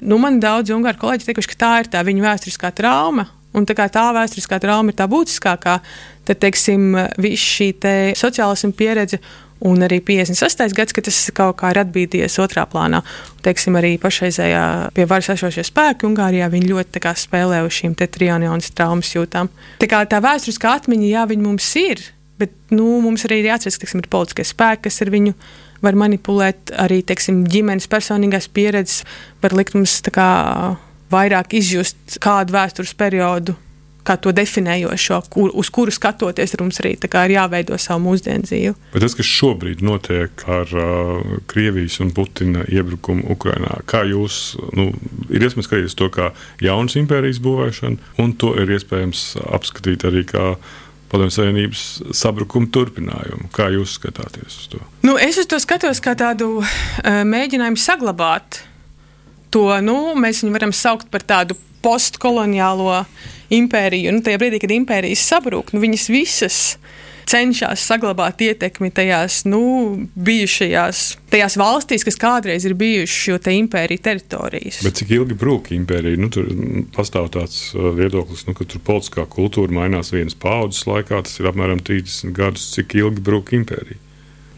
Nu, 0.00 0.16
man 0.20 0.40
daudzi 0.40 0.74
ungāru 0.74 1.00
kolēģi 1.02 1.28
teikuši, 1.28 1.52
ka 1.52 1.60
tā 1.60 1.74
ir 1.82 1.92
tā 1.92 2.02
viņu 2.06 2.24
vēsturiskā 2.24 2.72
trauma. 2.76 3.26
Un 3.56 3.66
tā 3.66 3.74
kā 3.74 3.88
tā 3.90 4.06
vēsturiskā 4.14 4.60
trauma 4.62 4.92
ir 4.92 4.96
tā 4.98 5.08
būtiskākā, 5.10 5.80
tad, 6.28 6.38
teiksim, 6.38 6.92
viss 7.18 7.54
šī 7.58 7.72
te 7.82 7.94
sociālisma 8.18 8.70
pieredze 8.78 9.18
un 9.60 9.82
arī 9.84 10.00
56. 10.00 10.72
gads, 10.76 10.94
kad 10.96 11.04
tas 11.04 11.18
kaut 11.36 11.58
kā 11.60 11.72
ir 11.74 11.80
atbīdījies 11.82 12.38
otrā 12.40 12.64
plānā. 12.70 13.02
Teiksim, 13.44 13.76
arī 13.76 13.96
pašreizējā 14.00 14.62
pie 14.96 15.06
varas 15.10 15.32
esošie 15.34 15.66
spēki 15.68 16.08
Ungārijā 16.08 16.48
ļoti 16.50 17.02
spēlē 17.24 17.60
uz 17.66 17.74
šīm 17.76 17.96
trianjonas 17.98 18.72
traumas 18.72 19.12
jūtām. 19.14 19.50
Tā 19.82 19.90
kā 19.90 20.04
tā 20.08 20.22
vēsturiskā 20.24 20.78
atmiņa, 20.80 21.10
jā, 21.10 21.26
viņa 21.28 21.44
mums 21.44 21.68
ir, 21.76 22.00
bet 22.40 22.54
nu, 22.70 23.00
mums 23.04 23.26
arī 23.28 23.42
ir 23.42 23.50
jāatcerās, 23.50 23.76
ka 23.76 23.84
teiksim, 23.84 24.00
ir 24.00 24.12
politiskie 24.12 24.46
spēki, 24.48 24.86
kas 24.88 25.00
ir 25.04 25.12
viņu 25.12 25.34
var 25.84 25.98
manipulēt 25.98 26.74
arī 26.78 27.00
teiksim, 27.06 27.44
ģimenes 27.50 27.88
personīgās 27.90 28.50
pieredzes, 28.52 29.04
var 29.42 29.56
likt 29.56 29.76
mums 29.76 29.98
kā, 30.12 30.30
vairāk 31.12 31.56
izjust 31.58 32.20
kādu 32.22 32.56
vēstures 32.56 32.94
periodu. 32.98 33.56
Kā 34.00 34.14
to 34.16 34.32
definējošo, 34.32 35.18
kur, 35.28 35.50
uz 35.60 35.68
kuru 35.70 35.92
skatoties, 35.92 36.54
mums 36.64 36.78
arī 36.80 36.94
ir 36.96 37.34
jāveido 37.34 37.76
savu 37.78 38.00
mūsdienu 38.06 38.46
dzīvi. 38.48 38.72
Bet 38.94 39.04
tas, 39.04 39.14
kas 39.18 39.28
šobrīd 39.28 39.82
notiek 39.84 40.44
ar 40.48 40.72
uh, 40.72 41.34
Krievijas 41.52 41.98
un 42.00 42.08
Putina 42.16 42.64
iebrukumu 42.64 43.28
Ukrajinā, 43.36 43.82
kā 43.84 44.00
jūs, 44.08 44.56
nu, 44.72 44.88
ir 45.28 45.44
iespējams 45.44 45.68
skatīties 45.68 45.98
to 46.00 46.08
kā 46.16 46.30
jaunas 46.64 46.96
impērijas 46.96 47.42
būvēšanu, 47.44 48.00
un 48.24 48.32
to 48.40 48.54
ir 48.56 48.72
iespējams 48.78 49.34
apskatīt 49.44 50.08
arī 50.08 50.24
kā 50.32 50.54
Padomju 51.10 51.34
Savienības 51.34 51.84
sabrukuma 52.14 52.70
turpinājumu. 52.70 53.48
Kā 53.54 53.66
jūs 53.74 53.96
skatāties 53.98 54.60
uz 54.62 54.68
to? 54.70 54.82
Nu, 55.06 55.16
es 55.18 55.40
uz 55.42 55.48
to 55.50 55.58
skatos 55.62 55.98
kā 56.04 56.14
tādu 56.18 56.60
uh, 56.62 56.68
mēģinājumu 57.26 57.80
saglabāt 57.80 58.60
to. 59.50 59.66
Nu, 59.82 60.14
mēs 60.14 60.44
viņu 60.44 60.54
varam 60.54 60.74
saukt 60.76 61.10
par 61.10 61.26
tādu 61.26 61.58
postkoloniālo 61.82 63.02
impēriju. 63.54 64.14
Nu, 64.14 64.22
tajā 64.24 64.38
brīdī, 64.38 64.60
kad 64.62 64.74
impērijas 64.74 65.24
sabrūk, 65.32 65.74
nu, 65.74 65.82
viņas 65.82 66.06
visas 66.14 66.60
cenšas 67.30 67.84
saglabāt 67.86 68.42
ietekmi 68.44 68.90
tajās 68.94 69.44
nu, 69.48 69.62
bijušajās 70.14 71.02
tajās 71.30 71.56
valstīs, 71.60 72.04
kas 72.06 72.18
kādreiz 72.20 72.66
ir 72.66 72.74
bijušas 72.78 73.16
šo 73.24 73.38
te 73.42 73.54
impēriju 73.58 74.02
teritorijas. 74.04 74.80
Bet 74.86 74.98
cik 75.00 75.14
ilgi 75.14 75.38
brūk 75.38 75.70
impērija? 75.76 76.20
Nu, 76.20 76.30
tur 76.32 76.50
pastāv 76.96 77.30
tāds 77.36 77.70
uh, 77.76 77.90
viedoklis, 77.96 78.46
nu, 78.48 78.54
ka 78.58 78.66
tur 78.66 78.82
politiskā 78.86 79.26
kultūra 79.30 79.74
mainās 79.80 80.12
vienas 80.14 80.36
paudzes 80.38 80.86
laikā. 80.90 81.22
Tas 81.26 81.38
ir 81.40 81.50
apmēram 81.50 81.82
30 81.86 82.34
gadus. 82.36 82.70
Cik 82.74 82.96
ilgi 82.98 83.22
brūk 83.24 83.54
impērija? 83.60 84.00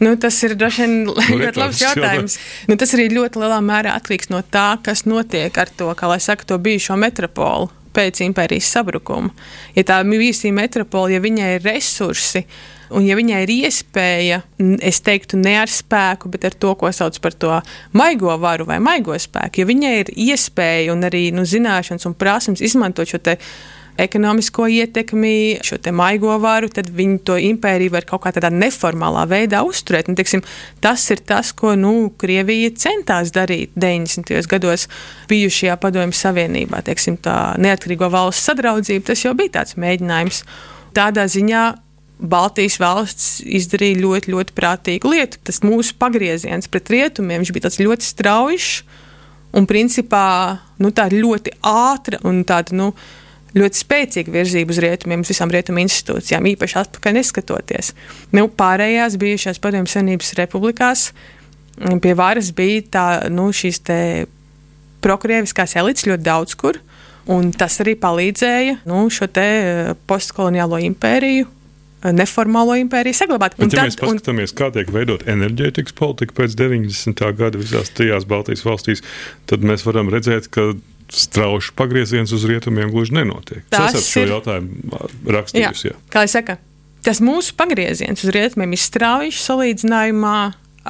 Nu, 0.03 0.15
tas 0.19 0.35
ir 0.43 0.57
droši 0.59 0.83
vien 0.83 0.97
nu, 1.05 1.13
ļoti 1.13 1.61
labs 1.61 1.83
jautājums. 1.83 2.39
Nu, 2.69 2.77
tas 2.79 2.95
arī 2.97 3.07
ļoti 3.13 3.43
lielā 3.43 3.61
mērā 3.63 3.93
atkarīgs 3.99 4.33
no 4.33 4.41
tā, 4.43 4.73
kas 4.83 5.05
notiek 5.09 5.61
ar 5.61 5.71
to, 5.77 5.93
kā 5.97 6.09
lai 6.11 6.19
saka, 6.23 6.47
to 6.49 6.59
bijušo 6.61 6.97
metropolu 6.99 7.71
pēc 7.93 8.23
impērijas 8.25 8.71
sabrukuma. 8.75 9.33
Ja 9.77 9.85
tā 9.87 9.99
bijusī 10.07 10.53
metropola, 10.55 11.13
ja 11.15 11.23
viņai 11.23 11.49
ir 11.57 11.67
resursi, 11.67 12.43
un 12.93 13.05
ja 13.07 13.17
viņai 13.17 13.43
ir 13.45 13.53
iespēja, 13.53 14.41
es 14.85 15.01
teiktu, 15.05 15.39
ne 15.41 15.55
ar 15.61 15.71
spēku, 15.71 16.31
bet 16.33 16.47
ar 16.49 16.57
to, 16.57 16.73
ko 16.79 16.91
sauc 16.93 17.17
par 17.23 17.37
to 17.37 17.59
maigo 17.97 18.33
varu 18.41 18.67
vai 18.69 18.79
maigo 18.83 19.17
spēku, 19.17 19.63
ja 19.63 19.69
viņai 19.69 19.93
ir 20.01 20.11
iespēja 20.29 20.93
un 20.93 21.05
arī 21.09 21.27
nu, 21.35 21.45
zināšanas 21.47 22.09
un 22.09 22.17
prasmes 22.17 22.63
izmantot 22.65 23.09
šo 23.09 23.21
te 23.23 23.37
ekonomisko 23.97 24.65
ietekmi, 24.67 25.59
šo 25.65 25.77
maigo 25.93 26.33
varu, 26.41 26.69
tad 26.73 26.89
viņi 26.93 27.19
to 27.27 27.37
impēriju 27.37 27.93
var 27.93 28.07
kaut 28.09 28.23
kādā 28.25 28.49
neformālā 28.53 29.25
veidā 29.29 29.61
uzturēt. 29.67 30.09
Un, 30.09 30.17
teiksim, 30.17 30.43
tas 30.81 31.05
ir 31.13 31.21
tas, 31.27 31.53
ko 31.53 31.75
nu, 31.79 32.09
Krievija 32.17 32.71
centās 32.77 33.33
darīt 33.35 33.75
90. 33.77 34.33
gados 34.49 34.87
bijušajā 35.29 35.77
Padomju 35.81 36.17
Savienībā. 36.17 36.81
Teiksim, 36.85 37.19
tā 37.21 37.53
neatkarīgo 37.61 38.09
valsts 38.13 38.49
sadraudzība, 38.49 39.11
tas 39.11 39.25
jau 39.25 39.35
bija 39.37 39.59
tāds 39.59 39.77
mēģinājums. 39.79 40.43
Tādā 40.93 41.27
ziņā 41.29 41.63
Baltijas 42.23 42.77
valsts 42.79 43.41
izdarīja 43.43 43.99
ļoti, 43.99 44.31
ļoti 44.31 44.53
prātīgu 44.55 45.09
lietu. 45.11 45.41
Tas 45.43 45.59
mūsu 45.65 45.97
pagrieziens 45.99 46.69
pret 46.71 46.91
rietumiem 46.93 47.43
bija 47.43 47.71
ļoti 47.83 48.07
strauji 48.07 48.85
un 49.53 49.67
principā 49.69 50.59
nu, 50.81 50.89
ļoti 50.93 51.57
ātri 51.61 52.21
un 52.23 52.41
tāda. 52.47 52.77
Nu, 52.77 52.93
ļoti 53.57 53.81
spēcīga 53.83 54.33
virzība 54.33 54.73
uz 54.73 54.81
rietumiem, 54.83 55.23
uz 55.23 55.31
visām 55.31 55.51
rietumu 55.53 55.83
institūcijām, 55.83 56.47
īpaši 56.53 56.79
atpakaļ 56.83 57.17
neskatoties. 57.19 57.93
Nu, 58.35 58.47
pārējās 58.49 59.17
bijušās 59.21 59.61
Padomju 59.63 59.91
Savienības 59.93 60.33
republikās 60.39 61.09
mm, 61.77 62.01
pie 62.03 62.15
varas 62.17 62.53
bija 62.55 62.85
tā, 62.97 63.07
nu, 63.33 63.51
šīs 63.53 63.83
prokrieviskās 65.03 65.75
elites 65.79 66.07
ļoti 66.07 66.25
daudz 66.25 66.55
kur, 66.59 66.79
un 67.31 67.51
tas 67.55 67.79
arī 67.83 67.95
palīdzēja 67.99 68.79
nu, 68.89 69.05
šo 69.13 69.29
eh, 69.39 69.91
postkoloniālo 70.07 70.79
impēriju 70.89 71.51
neformālo 72.11 72.75
impēriju 72.81 73.15
saglabāt. 73.15 73.53
Bet, 73.55 73.71
ja 73.71 73.77
tad, 73.77 73.87
mēs 73.87 73.99
paskatāmies, 74.01 74.51
un... 74.51 74.57
kā 74.59 74.67
tiek 74.75 74.89
veidot 74.91 75.23
enerģētikas 75.29 75.95
politika 75.95 76.35
pēc 76.41 76.57
90. 76.59 77.23
gada 77.39 77.61
visās 77.61 77.93
trijās 77.95 78.27
Baltijas 78.27 78.65
valstīs, 78.67 79.03
tad 79.47 79.63
mēs 79.63 79.85
varam 79.87 80.11
redzēt, 80.11 80.49
ka 80.51 80.73
strauši 81.13 81.73
pagrieziens 81.77 82.31
uz 82.33 82.45
rietumiem 82.49 82.91
gluži 82.91 83.13
nenotiek. 83.19 83.63
Tas 83.69 83.95
es 83.97 84.09
šo 84.09 84.25
ir... 84.25 84.33
jautājumu 84.33 85.01
rakstījusi. 85.37 85.89
Jā. 85.91 85.95
Jā. 85.95 86.05
Kā 86.13 86.25
jau 86.25 86.33
saka, 86.33 86.57
tas 87.05 87.21
mūsu 87.23 87.55
pagrieziens 87.59 88.23
uz 88.25 88.31
rietumiem 88.33 88.73
ir 88.75 88.81
strauji 88.81 89.35
salīdzinājumā 89.37 90.37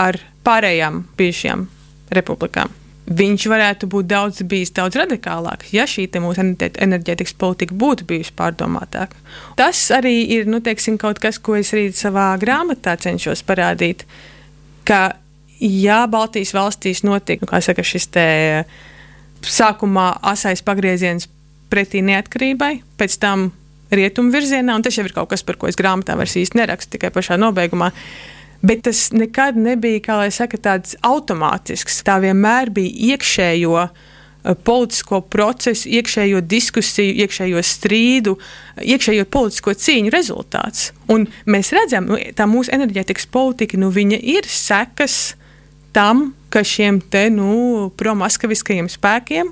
ar 0.06 0.22
pārējām 0.48 1.04
bijušajām 1.18 1.68
republikām. 2.16 2.72
Viņš 3.04 3.46
varētu 3.52 3.88
būt 3.92 4.08
daudz, 4.08 4.40
bijis 4.48 4.72
daudz 4.72 4.96
radikālāks, 4.96 5.74
ja 5.76 5.84
šī 5.90 6.06
mūsu 6.24 6.40
enerģētikas 6.40 7.36
politika 7.36 7.76
būtu 7.76 8.08
bijusi 8.08 8.32
pārdomātāka. 8.38 9.20
Tas 9.60 9.82
arī 9.92 10.22
ir 10.38 10.48
nu, 10.48 10.62
teiksim, 10.64 10.96
kaut 11.02 11.20
kas, 11.20 11.36
ko 11.36 11.58
es 11.60 11.74
arī 11.76 11.90
savā 11.92 12.32
grāmatā 12.40 12.96
cenšos 12.96 13.44
parādīt. 13.44 14.06
Ka, 14.88 15.18
ja 15.60 16.06
Baltijas 16.08 16.56
valstīs 16.56 17.04
notiek 17.04 17.44
nu, 17.44 17.52
saka, 17.60 17.84
šis 17.84 18.08
te, 18.16 18.28
uh, 18.64 18.93
sākumā 19.50 20.10
asais 20.34 20.64
pagrieziens 20.66 21.28
pretī 21.72 22.04
neatkarībai, 22.06 22.76
pēc 23.00 23.18
tam 23.22 23.50
rietumu 23.94 24.34
virzienā, 24.34 24.76
un 24.78 24.86
tas 24.86 24.98
jau 24.98 25.06
ir 25.06 25.16
kaut 25.16 25.32
kas, 25.34 25.44
par 25.46 25.58
ko 25.62 25.70
es 25.70 25.78
grāmatā 25.80 26.18
vairs 26.18 26.38
īsti 26.40 26.60
nerakstu, 26.60 26.96
tikai 26.96 27.14
pašā 27.14 27.38
nobeigumā. 27.42 27.92
Bet 28.64 28.86
tas 28.88 29.10
nekad 29.12 29.58
nebija, 29.60 30.00
kā 30.06 30.18
lai 30.22 30.32
saka, 30.32 30.58
tāds 30.58 30.96
automātisks. 31.04 32.00
Tā 32.08 32.16
vienmēr 32.24 32.72
bija 32.72 33.14
iekšējo 33.14 33.74
uh, 33.76 34.04
politisko 34.64 35.22
procesu, 35.22 35.88
iekšējo 35.90 36.42
diskusiju, 36.48 37.16
iekšējo 37.24 37.64
strīdu, 37.64 38.36
iekšējo 38.84 39.26
politisko 39.32 39.76
cīņu 39.80 40.12
rezultāts. 40.14 40.92
Un 41.12 41.28
mēs 41.48 41.72
redzam, 41.76 42.10
nu, 42.12 42.20
tā 42.36 42.48
mūsu 42.50 42.74
enerģētikas 42.76 43.28
politika 43.32 43.80
nu, 43.80 43.92
ir 43.96 44.48
sekas 44.48 45.36
tam, 45.96 46.34
ka 46.54 46.62
šiem 46.68 47.02
te 47.14 47.26
nu, 47.34 47.90
promaskaviskajiem 47.98 48.90
spēkiem, 48.92 49.50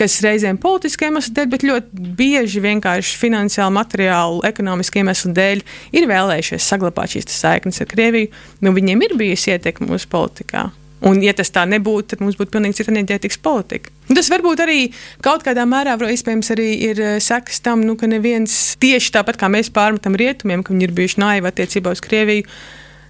kas 0.00 0.16
reizēm 0.24 0.56
politiski 0.60 1.08
iemeslu 1.08 1.34
dēļ, 1.36 1.48
bet 1.52 1.64
ļoti 1.68 2.10
bieži 2.16 2.62
vienkārši 2.64 3.18
finansiālu, 3.20 3.74
materiālu, 3.76 4.42
ekonomisku 4.48 5.02
iemeslu 5.02 5.34
dēļ 5.36 5.64
ir 6.00 6.08
vēlējušies 6.08 6.68
saglabāt 6.72 7.16
šīs 7.16 7.32
saiknes 7.36 7.82
ar 7.84 7.90
Krieviju, 7.90 8.32
nu, 8.64 8.72
viņiem 8.76 9.08
ir 9.08 9.16
bijusi 9.20 9.52
ietekme 9.52 9.90
mūsu 9.92 10.08
politikā. 10.12 10.70
Un, 11.00 11.22
ja 11.24 11.32
tas 11.32 11.48
tā 11.48 11.62
nebūtu, 11.68 12.10
tad 12.12 12.20
mums 12.20 12.36
būtu 12.36 12.52
pilnīgi 12.52 12.76
cita 12.80 12.92
enerģētikas 12.92 13.38
politika. 13.40 13.92
Un 14.10 14.18
tas 14.18 14.28
varbūt 14.28 14.60
arī 14.60 14.80
kaut 15.24 15.44
kādā 15.46 15.64
mērā, 15.68 15.94
iespējams, 16.12 16.50
arī 16.52 16.66
ir 16.90 17.00
eh, 17.00 17.14
sekas 17.24 17.62
tam, 17.64 17.86
nu, 17.88 17.94
ka 17.96 18.08
neviens 18.10 18.56
tieši 18.80 19.14
tāpat 19.16 19.40
kā 19.40 19.48
mēs 19.52 19.72
pārmetam 19.72 20.18
rietumiem, 20.20 20.64
ka 20.64 20.74
viņi 20.74 20.86
ir 20.88 20.92
bijuši 20.98 21.22
naivi 21.22 21.48
attiecībā 21.48 21.94
uz 21.96 22.04
Krieviju 22.04 22.44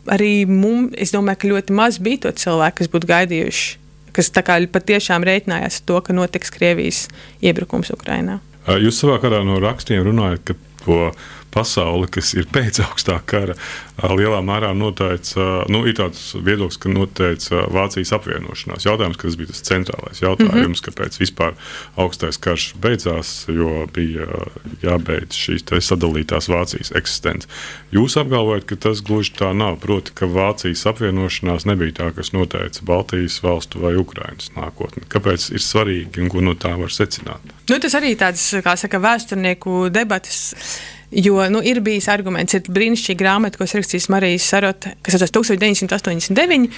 arī 0.09 0.47
mums, 0.49 0.95
es 0.97 1.13
domāju, 1.15 1.43
ka 1.43 1.53
ļoti 1.53 1.77
maz 1.77 2.01
bija 2.01 2.27
to 2.27 2.35
cilvēku, 2.45 2.81
kas 2.81 2.93
būtu 2.93 3.11
gaidījuši 3.11 3.81
kas 4.17 4.31
patiešām 4.35 5.25
rēķinājās 5.27 5.81
ar 5.81 5.87
to, 5.87 6.01
ka 6.05 6.15
notiks 6.17 6.53
Krievijas 6.55 7.05
iebrukums 7.43 7.93
Ukrajinā. 7.95 8.41
Jūs 8.81 9.01
savā 9.03 9.19
karā 9.23 9.41
no 9.47 9.59
rakstiem 9.63 10.03
runājat, 10.07 10.43
ka 10.45 10.57
to 10.85 11.11
pasauli, 11.51 12.09
kas 12.11 12.33
ir 12.39 12.49
pēc 12.51 12.81
augstā 12.87 13.19
kara, 13.27 13.57
lielā 14.01 14.41
mērā 14.45 14.71
noteica, 14.77 15.67
nu, 15.73 15.83
ir 15.89 15.97
tāds 15.99 16.31
viedoklis, 16.39 16.79
ka 16.81 16.93
noteica 16.93 17.65
Vācijas 17.75 18.15
apvienošanās. 18.17 18.87
Jautājums, 18.87 19.19
kas 19.21 19.37
bija 19.39 19.51
tas 19.51 19.65
centrālais 19.67 20.23
jautājums, 20.23 20.57
mm 20.57 20.73
-hmm. 20.73 20.85
kāpēc 20.89 21.19
vispār 21.21 21.57
augstais 22.01 22.39
karš 22.39 22.75
beidzās, 22.81 23.45
jo 23.49 23.87
bija 23.95 24.27
jābeidz 24.83 25.37
šīs 25.37 25.67
sadalītās 25.85 26.49
Vācijas 26.49 26.95
eksistence. 26.97 27.49
Jūs 27.93 28.17
apgalvojat, 28.21 28.65
ka 28.65 28.77
tas 28.77 29.03
gluži 29.03 29.33
tā 29.39 29.53
nav. 29.57 29.77
Proti, 29.81 30.13
ka 30.15 30.27
Vācijas 30.27 30.87
apvienošanās 30.87 31.67
nebija 31.67 31.93
tā, 31.93 32.11
kas 32.15 32.33
noteica 32.33 32.81
Baltijas 32.83 33.43
valstu 33.43 33.81
vai 33.81 33.97
Ukrainas 33.97 34.51
nākotni. 34.57 35.03
Kāpēc 35.09 35.51
ir 35.53 35.61
svarīgi 35.61 36.23
un 36.23 36.29
ko 36.29 36.41
no 36.41 36.55
tā 36.55 36.77
var 36.79 36.91
secināt? 36.91 37.41
Nu, 37.71 37.79
tas 37.79 37.95
arī 37.95 38.17
tāds, 38.17 38.43
kā 38.65 38.77
saka, 38.77 38.99
vēsturnieku 38.99 39.91
debatas 39.91 40.55
Jo 41.11 41.49
nu, 41.51 41.59
ir 41.63 41.81
bijis 41.83 42.07
arguments, 42.07 42.55
ir 42.55 42.69
brīnišķīga 42.71 43.19
grāmata, 43.19 43.59
ko 43.59 43.67
rakstījis 43.67 44.07
Marijas 44.15 44.45
Sarota, 44.47 44.93
kas 45.03 45.17
saucas 45.19 45.33
1989. 45.35 46.69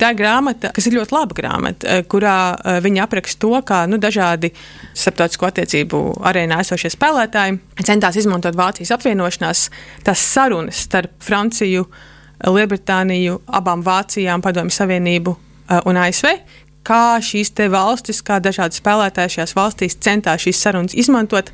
Tā 0.00 0.08
ir 0.14 0.16
grāmata, 0.16 0.70
kas 0.72 0.88
ir 0.88 0.96
ļoti 0.96 1.12
laba 1.12 1.36
grāmata, 1.36 1.90
eh, 1.90 2.00
kurā 2.08 2.38
eh, 2.56 2.78
viņa 2.84 3.04
apraksta 3.04 3.44
to, 3.44 3.52
kā 3.68 3.82
nu, 3.90 4.00
dažādi 4.00 4.54
starptautisko 4.96 5.50
attiecību 5.50 6.02
arēnā 6.24 6.62
esošie 6.64 6.94
spēlētāji 6.96 7.60
centās 7.84 8.16
izmantot 8.16 8.56
Vācijas 8.56 8.94
apvienošanās, 8.96 9.68
tās 10.08 10.26
sarunas 10.32 10.80
starp 10.88 11.12
Franciju, 11.20 11.84
Lielbritāniju, 12.40 13.42
abām 13.52 13.84
Vācijām, 13.84 14.40
Padomju 14.40 14.72
Savienību 14.72 15.36
eh, 15.36 15.84
un 15.84 16.00
ASV, 16.00 16.32
kā 16.84 17.20
šīs 17.20 17.52
valstis, 17.68 18.24
kā 18.24 18.40
dažādi 18.40 18.80
spēlētāji 18.80 19.36
šajās 19.36 19.56
valstīs 19.56 20.00
centās 20.00 20.40
šīs 20.40 20.60
sarunas 20.60 20.96
izmantot, 20.96 21.52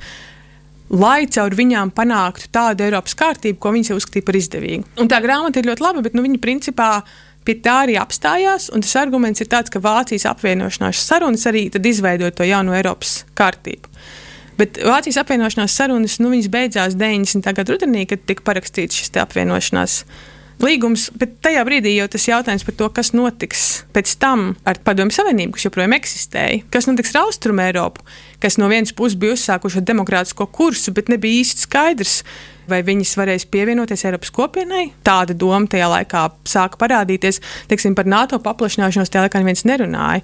lai 0.91 1.25
caur 1.31 1.55
viņām 1.55 1.93
panāktu 1.95 2.51
tādu 2.53 2.85
Eiropas 2.87 3.15
kārtību, 3.19 3.59
ko 3.63 3.73
viņas 3.75 3.95
uzskatīja 3.97 4.27
par 4.27 4.39
izdevīgu. 4.39 4.87
Un 5.01 5.11
tā 5.11 5.21
grāmata 5.23 5.61
ir 5.61 5.69
ļoti 5.71 5.85
laba, 5.85 6.03
bet 6.07 6.17
nu, 6.19 6.25
viņa 6.27 6.41
principā 6.43 6.91
pie 7.47 7.57
tā 7.63 7.77
arī 7.85 7.97
apstājās. 8.01 8.71
Tas 8.75 8.97
arguments 9.01 9.43
ir 9.43 9.51
tāds, 9.51 9.73
ka 9.73 9.83
Vācijas 9.83 10.27
apvienošanās 10.31 11.05
sarunas 11.07 11.47
arī 11.51 11.69
izveidoja 11.71 12.35
to 12.35 12.49
jauno 12.49 12.75
Eiropas 12.77 13.23
kārtību. 13.39 13.93
Bet 14.61 14.81
Vācijas 14.85 15.23
apvienošanās 15.23 15.79
sarunas 15.79 16.19
nu, 16.21 16.35
beidzās 16.53 16.99
90. 16.99 17.47
gada 17.57 17.73
rudenī, 17.73 18.05
kad 18.11 18.27
tika 18.29 18.45
parakstīts 18.51 18.99
šis 18.99 19.15
apvienošanās 19.23 20.03
līgums, 20.65 21.09
bet 21.19 21.39
tajā 21.45 21.63
brīdī 21.67 21.95
jau 21.97 22.07
tas 22.11 22.27
jautājums 22.29 22.65
par 22.67 22.77
to, 22.79 22.89
kas 22.97 23.13
notiks 23.17 23.65
pēc 23.95 24.15
tam 24.23 24.53
ar 24.69 24.81
Padomju 24.85 25.15
Savienību, 25.17 25.57
kas 25.57 25.67
joprojām 25.69 25.97
eksistēja, 25.97 26.63
kas 26.73 26.89
notiks 26.91 27.15
ar 27.15 27.25
Austrumu 27.25 27.65
Eiropu, 27.65 28.05
kas 28.43 28.59
no 28.61 28.69
vienas 28.73 28.95
puses 28.97 29.19
bija 29.21 29.37
uzsākuši 29.37 29.85
demokrātisko 29.89 30.47
kursu, 30.53 30.95
bet 30.97 31.11
nebija 31.13 31.43
īsti 31.43 31.67
skaidrs, 31.67 32.21
vai 32.71 32.83
viņas 32.87 33.17
varēs 33.19 33.49
pievienoties 33.51 34.07
Eiropas 34.07 34.33
kopienai. 34.35 34.91
Tāda 35.07 35.35
doma 35.37 35.67
tajā 35.71 35.91
laikā 35.91 36.25
sāka 36.49 36.79
parādīties. 36.81 37.41
Teiksim, 37.71 37.97
par 37.99 38.09
NATO 38.09 38.39
paplašināšanos 38.43 39.11
tajā 39.11 39.27
laikā 39.27 39.43
neviens 39.43 39.67
nerunāja. 39.67 40.23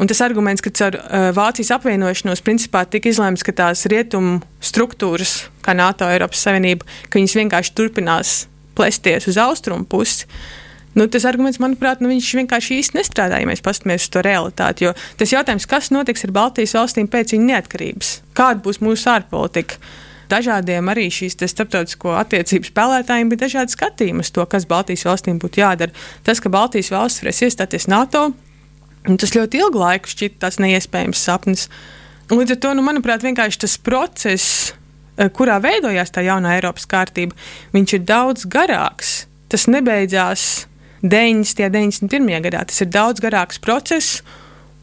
Un 0.00 0.08
tas 0.08 0.22
arguments, 0.24 0.62
ka 0.64 0.72
ar 0.86 0.96
uh, 0.96 1.26
Vācijas 1.36 1.74
apvienošanos 1.76 2.40
principā 2.44 2.86
tika 2.88 3.10
izlēmts, 3.10 3.44
ka 3.44 3.52
tās 3.52 3.84
rietumu 3.92 4.38
struktūras, 4.64 5.50
kā 5.60 5.76
NATO, 5.76 6.08
Eiropas 6.08 6.46
Savienība, 6.46 6.88
ka 7.10 7.20
viņas 7.20 7.36
vienkārši 7.42 7.76
turpinās 7.76 8.38
plēsties 8.76 9.30
uz 9.32 9.40
austrumu 9.40 9.88
pusi. 9.88 10.28
Nu, 10.92 11.06
tas 11.08 11.24
arguments, 11.24 11.56
manuprāt, 11.62 12.02
nu, 12.04 12.10
vienkārši 12.12 12.76
īsti 12.82 12.98
nestrādā, 12.98 13.38
ja 13.40 13.48
mēs 13.48 13.64
paskatāmies 13.64 14.04
uz 14.04 14.12
to 14.12 14.20
realitāti. 14.24 14.84
Jo 14.84 14.92
tas 15.16 15.32
jautājums, 15.32 15.64
kas 15.68 15.88
notiks 15.94 16.26
ar 16.26 16.34
Baltijas 16.36 16.74
valstīm 16.76 17.08
pēc 17.08 17.32
viņu 17.32 17.48
neatkarības, 17.48 18.10
kāda 18.36 18.60
būs 18.64 18.82
mūsu 18.84 19.08
ārpolitika. 19.14 19.80
Dažādiem 20.32 20.88
arī 20.88 21.08
šīs 21.12 21.36
starptautisko 21.36 22.12
attiecību 22.16 22.68
spēlētājiem 22.68 23.32
bija 23.32 23.44
dažādi 23.46 23.74
skatījumi 23.74 24.24
uz 24.24 24.30
to, 24.32 24.44
kas 24.48 24.68
Baltijas 24.68 25.04
valstīm 25.08 25.40
būtu 25.40 25.60
jādara. 25.60 25.92
Tas, 26.24 26.40
ka 26.40 26.52
Baltijas 26.52 26.92
valsts 26.92 27.24
varēs 27.24 27.42
iestāties 27.48 27.88
NATO, 27.92 28.30
tas 29.08 29.34
ļoti 29.36 29.60
ilgu 29.60 29.80
laiku 29.80 30.12
šķita 30.12 30.44
tāds 30.44 30.60
neiespējams 30.62 31.24
sapnis. 31.24 31.66
Līdz 32.32 32.56
ar 32.56 32.60
to, 32.64 32.76
nu, 32.78 32.84
manuprāt, 32.86 33.24
vienkārši 33.26 33.64
tas 33.64 33.76
process 33.80 34.72
kurā 35.36 35.58
veidojās 35.62 36.12
tā 36.14 36.24
jaunā 36.26 36.56
Eiropas 36.58 36.86
kārtība, 36.88 37.36
viņš 37.74 37.96
ir 37.98 38.04
daudz 38.08 38.46
garāks. 38.48 39.22
Tas 39.52 39.68
nebeidzās 39.68 40.66
90. 41.02 41.66
un 41.66 42.08
91. 42.08 42.44
gadā. 42.46 42.62
Tas 42.68 42.80
ir 42.80 42.92
daudz 42.92 43.20
garāks 43.20 43.60
process. 43.60 44.22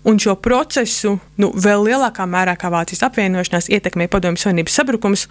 Un 0.08 0.20
šo 0.20 0.38
procesu 0.39 1.18
nu, 1.38 1.50
vēl 1.52 1.84
lielākā 1.89 2.24
mērā 2.24 2.54
kā 2.56 2.70
Vācijas 2.72 3.04
apvienošanās 3.10 3.68
ietekmē 3.68 4.08
Padomju 4.08 4.39
Savienības 4.39 4.78
sabrukums 4.80 5.26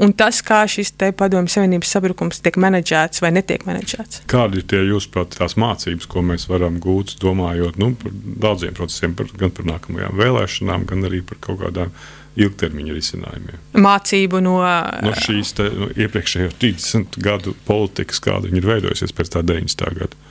un 0.00 0.12
tas, 0.16 0.40
kā 0.44 0.60
šis 0.68 0.92
Padomju 1.16 1.52
Savienības 1.52 1.92
sabrukums 1.94 2.40
tiek 2.44 2.56
menedžēts 2.60 3.22
vai 3.24 3.32
netiek 3.36 3.64
menedžēts. 3.68 4.24
Kādi 4.30 4.60
ir 4.60 4.68
tie 4.70 4.82
jūsuprāt 4.88 5.36
tās 5.36 5.56
mācības, 5.60 6.08
ko 6.10 6.24
mēs 6.26 6.48
varam 6.50 6.78
gūt, 6.82 7.16
domājot 7.22 7.80
nu, 7.80 7.92
par 8.00 8.14
daudziem 8.46 8.76
procesiem, 8.76 9.16
par, 9.18 9.30
gan 9.40 9.52
par 9.56 9.68
nākamajām 9.74 10.16
vēlēšanām, 10.20 10.86
gan 10.90 11.08
arī 11.10 11.22
par 11.26 11.40
kaut 11.44 11.60
kādām 11.64 11.92
ilgtermiņa 12.38 12.96
risinājumiem. 12.96 13.60
Mācību 13.82 14.40
no, 14.44 14.56
no 15.04 15.14
šīs 15.18 15.54
te, 15.58 15.68
no 15.74 15.90
iepriekšējo 15.96 16.52
30 16.62 17.20
gadu 17.22 17.54
politikas, 17.66 18.22
kāda 18.22 18.50
ir 18.50 18.66
veidojusies 18.66 19.14
pēc 19.16 19.34
tā 19.34 19.44
90. 19.46 19.94
gada. 19.98 20.26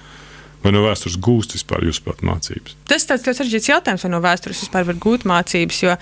Vai 0.60 0.74
no 0.76 0.82
vēstures 0.84 1.16
gūst 1.24 1.54
vispār 1.56 1.86
jūsuprāt 1.88 2.20
mācības? 2.28 2.74
Tas 2.90 3.06
tāds 3.08 3.24
sarežģīts 3.24 3.70
jautājums, 3.70 4.04
vai 4.04 4.10
no 4.12 4.20
vēstures 4.24 4.60
vispār 4.66 4.84
var 4.90 4.98
gūt 5.00 5.24
mācības. 5.30 5.78
Jo 5.86 5.94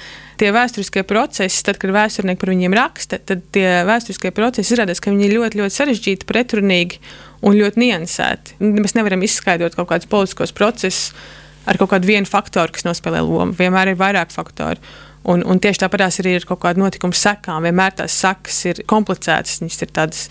tie 0.41 0.49
vēsturiskie 0.55 1.03
procesi, 1.05 1.61
tad, 1.65 1.77
kad 1.81 1.93
vēsturnieki 1.93 2.41
par 2.41 2.51
viņiem 2.55 2.77
raksta, 2.77 3.19
tad 3.21 3.43
tie 3.53 3.67
vēsturiskie 3.85 4.33
procesi 4.33 4.73
izrādās, 4.73 5.01
ka 5.03 5.13
viņi 5.13 5.27
ir 5.27 5.35
ļoti, 5.37 5.61
ļoti 5.61 5.77
sarežģīti, 5.77 6.29
pretrunīgi 6.29 7.01
un 7.45 7.57
ļoti 7.59 7.83
niansēti. 7.83 8.57
Mēs 8.65 8.97
nevaram 8.97 9.25
izskaidrot 9.27 9.77
kaut 9.77 9.91
kādus 9.91 10.09
politiskos 10.09 10.55
procesus 10.57 11.11
ar 11.67 11.77
kaut 11.77 11.91
kādu 11.93 12.09
vienu 12.09 12.25
faktoru, 12.25 12.73
kas 12.73 12.87
nospēlē 12.87 13.21
lomu. 13.27 13.53
Vienmēr 13.57 13.91
ir 13.91 13.99
vairāk 13.99 14.33
faktoru. 14.33 14.81
Un, 15.27 15.41
un 15.43 15.59
tieši 15.59 15.81
tāpat 15.83 16.05
arī 16.07 16.37
ir 16.37 16.45
kaut 16.47 16.61
kāda 16.63 16.79
notikuma 16.79 17.15
sekām. 17.17 17.65
Vienmēr 17.67 17.97
tās 17.99 18.15
sekas 18.15 18.61
ir 18.69 18.79
komplicētas, 18.87 19.57
viņas 19.59 19.81
ir 19.83 19.91
tādas 19.91 20.21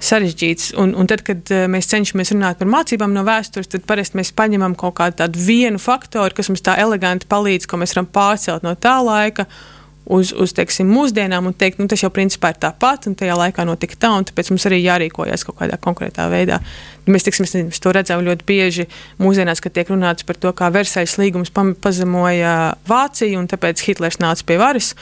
sarežģītas. 0.00 0.70
Un, 0.80 0.94
un 0.96 1.08
tad, 1.10 1.22
kad 1.26 1.52
eh, 1.52 1.66
mēs 1.68 1.90
cenšamies 1.92 2.32
runāt 2.32 2.60
par 2.60 2.70
mācībām 2.72 3.12
no 3.12 3.24
vēstures, 3.26 3.68
tad 3.72 3.84
parasti 3.88 4.16
mēs 4.20 4.32
paņemam 4.36 4.76
kaut 4.80 4.96
kādu 5.00 5.28
vienu 5.36 5.80
faktoru, 5.82 6.32
kas 6.36 6.48
mums 6.52 6.64
tā 6.64 6.78
eleganti 6.80 7.28
palīdz, 7.28 7.68
ko 7.68 7.80
mēs 7.80 7.92
varam 7.96 8.08
pārcelt 8.12 8.64
no 8.64 8.72
tā 8.80 8.96
laika 9.04 9.44
uz, 10.06 10.30
uz 10.32 10.54
teiksim, 10.56 10.88
mūsdienām 10.90 11.48
un 11.50 11.54
teikt, 11.56 11.80
nu, 11.82 11.88
tas 11.90 12.02
jau 12.02 12.10
principā 12.14 12.52
ir 12.52 12.60
tāpat, 12.62 13.08
un 13.10 13.16
tajā 13.18 13.36
laikā 13.38 13.66
notika 13.66 13.98
tā, 14.06 14.12
un 14.14 14.26
tāpēc 14.28 14.52
mums 14.52 14.66
arī 14.68 14.80
jārīkojas 14.84 15.46
kaut 15.48 15.58
kādā 15.60 15.78
konkrētā 15.82 16.28
veidā. 16.32 16.60
Mēs, 17.10 17.26
tiksim, 17.26 17.46
mēs 17.68 17.82
to 17.82 17.92
redzam 17.94 18.24
ļoti 18.26 18.46
bieži 18.46 18.88
mūsdienās, 19.22 19.62
kad 19.62 19.74
tiek 19.76 19.92
runāts 19.92 20.26
par 20.26 20.38
to, 20.40 20.52
kā 20.56 20.70
Versaļas 20.74 21.18
līgums 21.22 21.54
pazemoja 21.82 22.56
Vāciju, 22.88 23.38
un 23.42 23.46
tāpēc 23.50 23.84
Hitlers 23.86 24.20
nāca 24.22 24.46
pie 24.46 24.58
varas. 24.62 24.94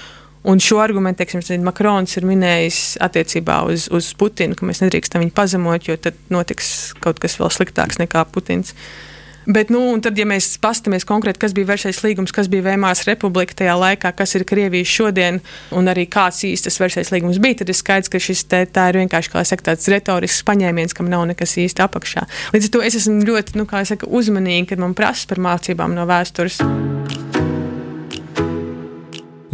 Un 0.45 0.61
šo 0.61 0.77
argumentu, 0.85 1.23
teiksim, 1.23 1.65
Makrons 1.65 2.19
ir 2.19 2.27
minējis 2.29 2.99
attiecībā 3.05 3.63
uz, 3.73 3.87
uz 3.89 4.11
Putinu, 4.21 4.53
ka 4.59 4.69
mēs 4.69 4.83
nedrīkstam 4.85 5.25
viņu 5.25 5.33
pazemot, 5.37 5.89
jo 5.89 5.97
tad 5.97 6.19
notiks 6.29 6.93
kaut 7.01 7.23
kas 7.23 7.39
vēl 7.41 7.49
sliktāks 7.53 7.97
nekā 8.03 8.27
Putins. 8.29 8.75
Uh, 8.77 9.14
Bet, 9.47 9.71
nu, 9.73 9.81
tad, 10.01 10.17
ja 10.19 10.27
mēs 10.29 10.55
paskatāmies 10.63 11.05
konkrēti, 11.09 11.41
kas 11.43 11.55
bija 11.57 11.69
Versaļas 11.73 12.01
līgums, 12.05 12.33
kas 12.35 12.49
bija 12.53 12.65
Vēmāras 12.71 13.05
republika 13.09 13.57
tajā 13.59 13.75
laikā, 13.81 14.15
kas 14.17 14.35
ir 14.39 14.47
Krievijas 14.49 14.91
šodien, 14.91 15.41
un 15.75 15.91
arī 15.93 16.07
kāds 16.11 16.45
īsti 16.49 16.71
tas 16.71 16.81
Versaļas 16.81 17.13
līgums 17.15 17.41
bija, 17.45 17.61
tad 17.61 17.73
ir 17.73 17.79
skaidrs, 17.79 18.13
ka 18.13 18.23
šis 18.23 18.47
te, 18.49 18.65
ir 18.65 19.01
vienkārši 19.03 19.45
saka, 19.45 19.69
tāds 19.73 19.91
retorisks 19.93 20.47
paņēmiens, 20.49 20.97
kam 20.97 21.13
nav 21.13 21.27
nekas 21.33 21.59
īsti 21.61 21.85
apakšā. 21.85 22.25
Līdz 22.57 22.71
ar 22.71 22.75
to 22.77 22.87
es 22.89 22.99
esmu 23.03 23.21
ļoti 23.29 23.61
nu, 23.61 23.69
saka, 23.69 24.09
uzmanīga, 24.09 24.73
kad 24.73 24.87
man 24.87 24.97
prasa 24.97 25.29
par 25.29 25.43
mācībām 25.45 25.97
no 25.97 26.09
vēstures. 26.09 26.63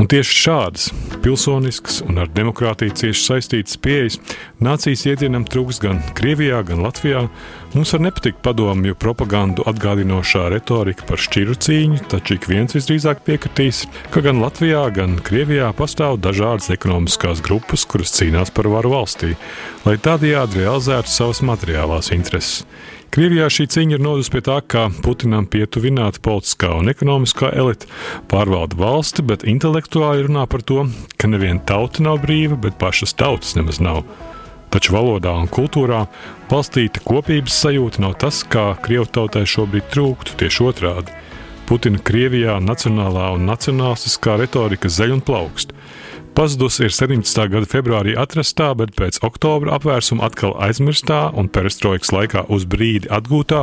Un 0.00 0.06
tieši 0.08 0.36
šādas 0.46 0.84
pilsoniskas 1.20 1.98
un 2.06 2.22
ar 2.22 2.28
demokrātiju 2.32 2.94
cieši 2.96 3.20
saistītas 3.20 3.76
pieejas 3.84 4.14
nācijas 4.64 5.02
iedienam 5.10 5.44
trūks 5.44 5.76
gan 5.82 5.98
Krievijā, 6.16 6.62
gan 6.64 6.80
Latvijā. 6.86 7.26
Mums 7.74 7.92
var 7.92 8.00
nepatikt 8.06 8.40
padomju 8.40 8.96
propagandu 8.96 9.66
atgādinošā 9.68 10.46
retorika 10.54 11.04
par 11.04 11.20
šķiru 11.20 11.58
cīņu, 11.66 12.00
taču 12.14 12.38
ik 12.38 12.48
viens 12.48 12.72
visdrīzāk 12.78 13.20
piekritīs, 13.28 13.82
ka 14.14 14.24
gan 14.24 14.40
Latvijā, 14.40 14.86
gan 14.96 15.18
Krievijā 15.26 15.68
pastāv 15.76 16.16
dažādas 16.24 16.72
ekonomiskās 16.72 17.44
grupas, 17.44 17.84
kuras 17.84 18.16
cīnās 18.16 18.54
par 18.56 18.72
varu 18.72 18.94
valstī, 18.96 19.34
lai 19.84 19.98
tādējādi 20.00 20.64
realizētu 20.64 21.12
savas 21.12 21.44
materiālās 21.44 22.08
intereses. 22.16 22.64
Krievijā 23.10 23.48
šī 23.50 23.64
cīņa 23.74 23.96
ir 23.96 24.02
nodusi 24.04 24.30
pie 24.30 24.40
tā, 24.46 24.60
ka 24.62 24.84
Putinam 25.02 25.48
pietuvināta 25.50 26.20
politiskā 26.22 26.68
un 26.78 26.92
ekonomiskā 26.92 27.48
elite 27.58 27.88
pārvalda 28.30 28.78
valsti, 28.78 29.24
bet 29.26 29.42
intelektuāli 29.50 30.28
runā 30.28 30.44
par 30.46 30.62
to, 30.62 30.84
ka 31.18 31.26
neviena 31.26 31.58
tauta 31.66 32.04
nav 32.06 32.20
brīva, 32.22 32.54
bet 32.54 32.78
pašas 32.78 33.16
tautas 33.18 33.56
nemaz 33.58 33.80
nav. 33.82 34.04
Taču 34.70 34.94
valodā 34.94 35.32
un 35.42 35.50
kultūrā 35.50 36.04
balstīta 36.52 37.02
kopības 37.02 37.56
sajūta 37.64 38.04
nav 38.06 38.14
tas, 38.22 38.44
kā 38.46 38.76
krievu 38.86 39.08
tautai 39.10 39.42
šobrīd 39.42 39.90
trūktu, 39.90 40.38
tieši 40.38 40.68
otrādi. 40.70 41.18
Putina 41.66 41.98
Krievijā 41.98 42.60
nacionālā 42.62 43.32
un 43.34 43.50
nacionālistiskā 43.50 44.38
retorika 44.38 44.86
zeļ 44.86 45.18
un 45.18 45.26
plaukst. 45.26 45.74
Pazudusi 46.40 46.86
ir 46.86 46.92
17. 46.96 47.42
gada 47.52 47.66
februārī 47.68 48.14
atrastā, 48.16 48.70
bet 48.72 48.94
pēc 48.96 49.18
oktobra 49.28 49.74
apvērsuma 49.76 50.24
atkal 50.24 50.54
aizmirstā 50.64 51.18
un 51.36 51.50
perestroikas 51.52 52.14
laikā 52.16 52.46
uz 52.56 52.64
brīdi 52.64 53.10
atgūtā 53.12 53.58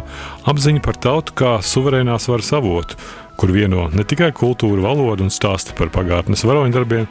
apziņa 0.54 0.84
par 0.86 1.00
tautu 1.02 1.34
kā 1.42 1.56
suverēnās 1.66 2.30
varas 2.30 2.54
avotu, 2.54 3.02
kur 3.42 3.56
vieno 3.56 3.88
ne 3.98 4.06
tikai 4.06 4.30
kultūra, 4.30 4.86
valoda 4.86 5.26
un 5.26 5.34
stāsti 5.34 5.74
par 5.74 5.90
pagātnes 5.90 6.46
varoņdarbiem, 6.46 7.10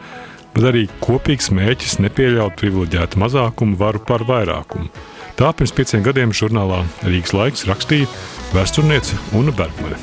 bet 0.54 0.70
arī 0.70 0.86
kopīgs 1.02 1.50
mēķis 1.50 1.98
nepieļaut 2.06 2.54
privileģētu 2.62 3.26
mazākumu 3.26 3.82
varu 3.82 4.06
par 4.06 4.22
vairākumu. 4.30 4.86
Tā 5.34 5.50
pirms 5.50 5.74
pieciem 5.74 6.06
gadiem 6.06 6.30
žurnālā 6.30 6.84
Rīgas 7.10 7.34
laiks 7.34 7.66
rakstīja 7.66 8.06
vēsturniece 8.54 9.18
Una 9.34 9.50
Bergmane. 9.50 9.98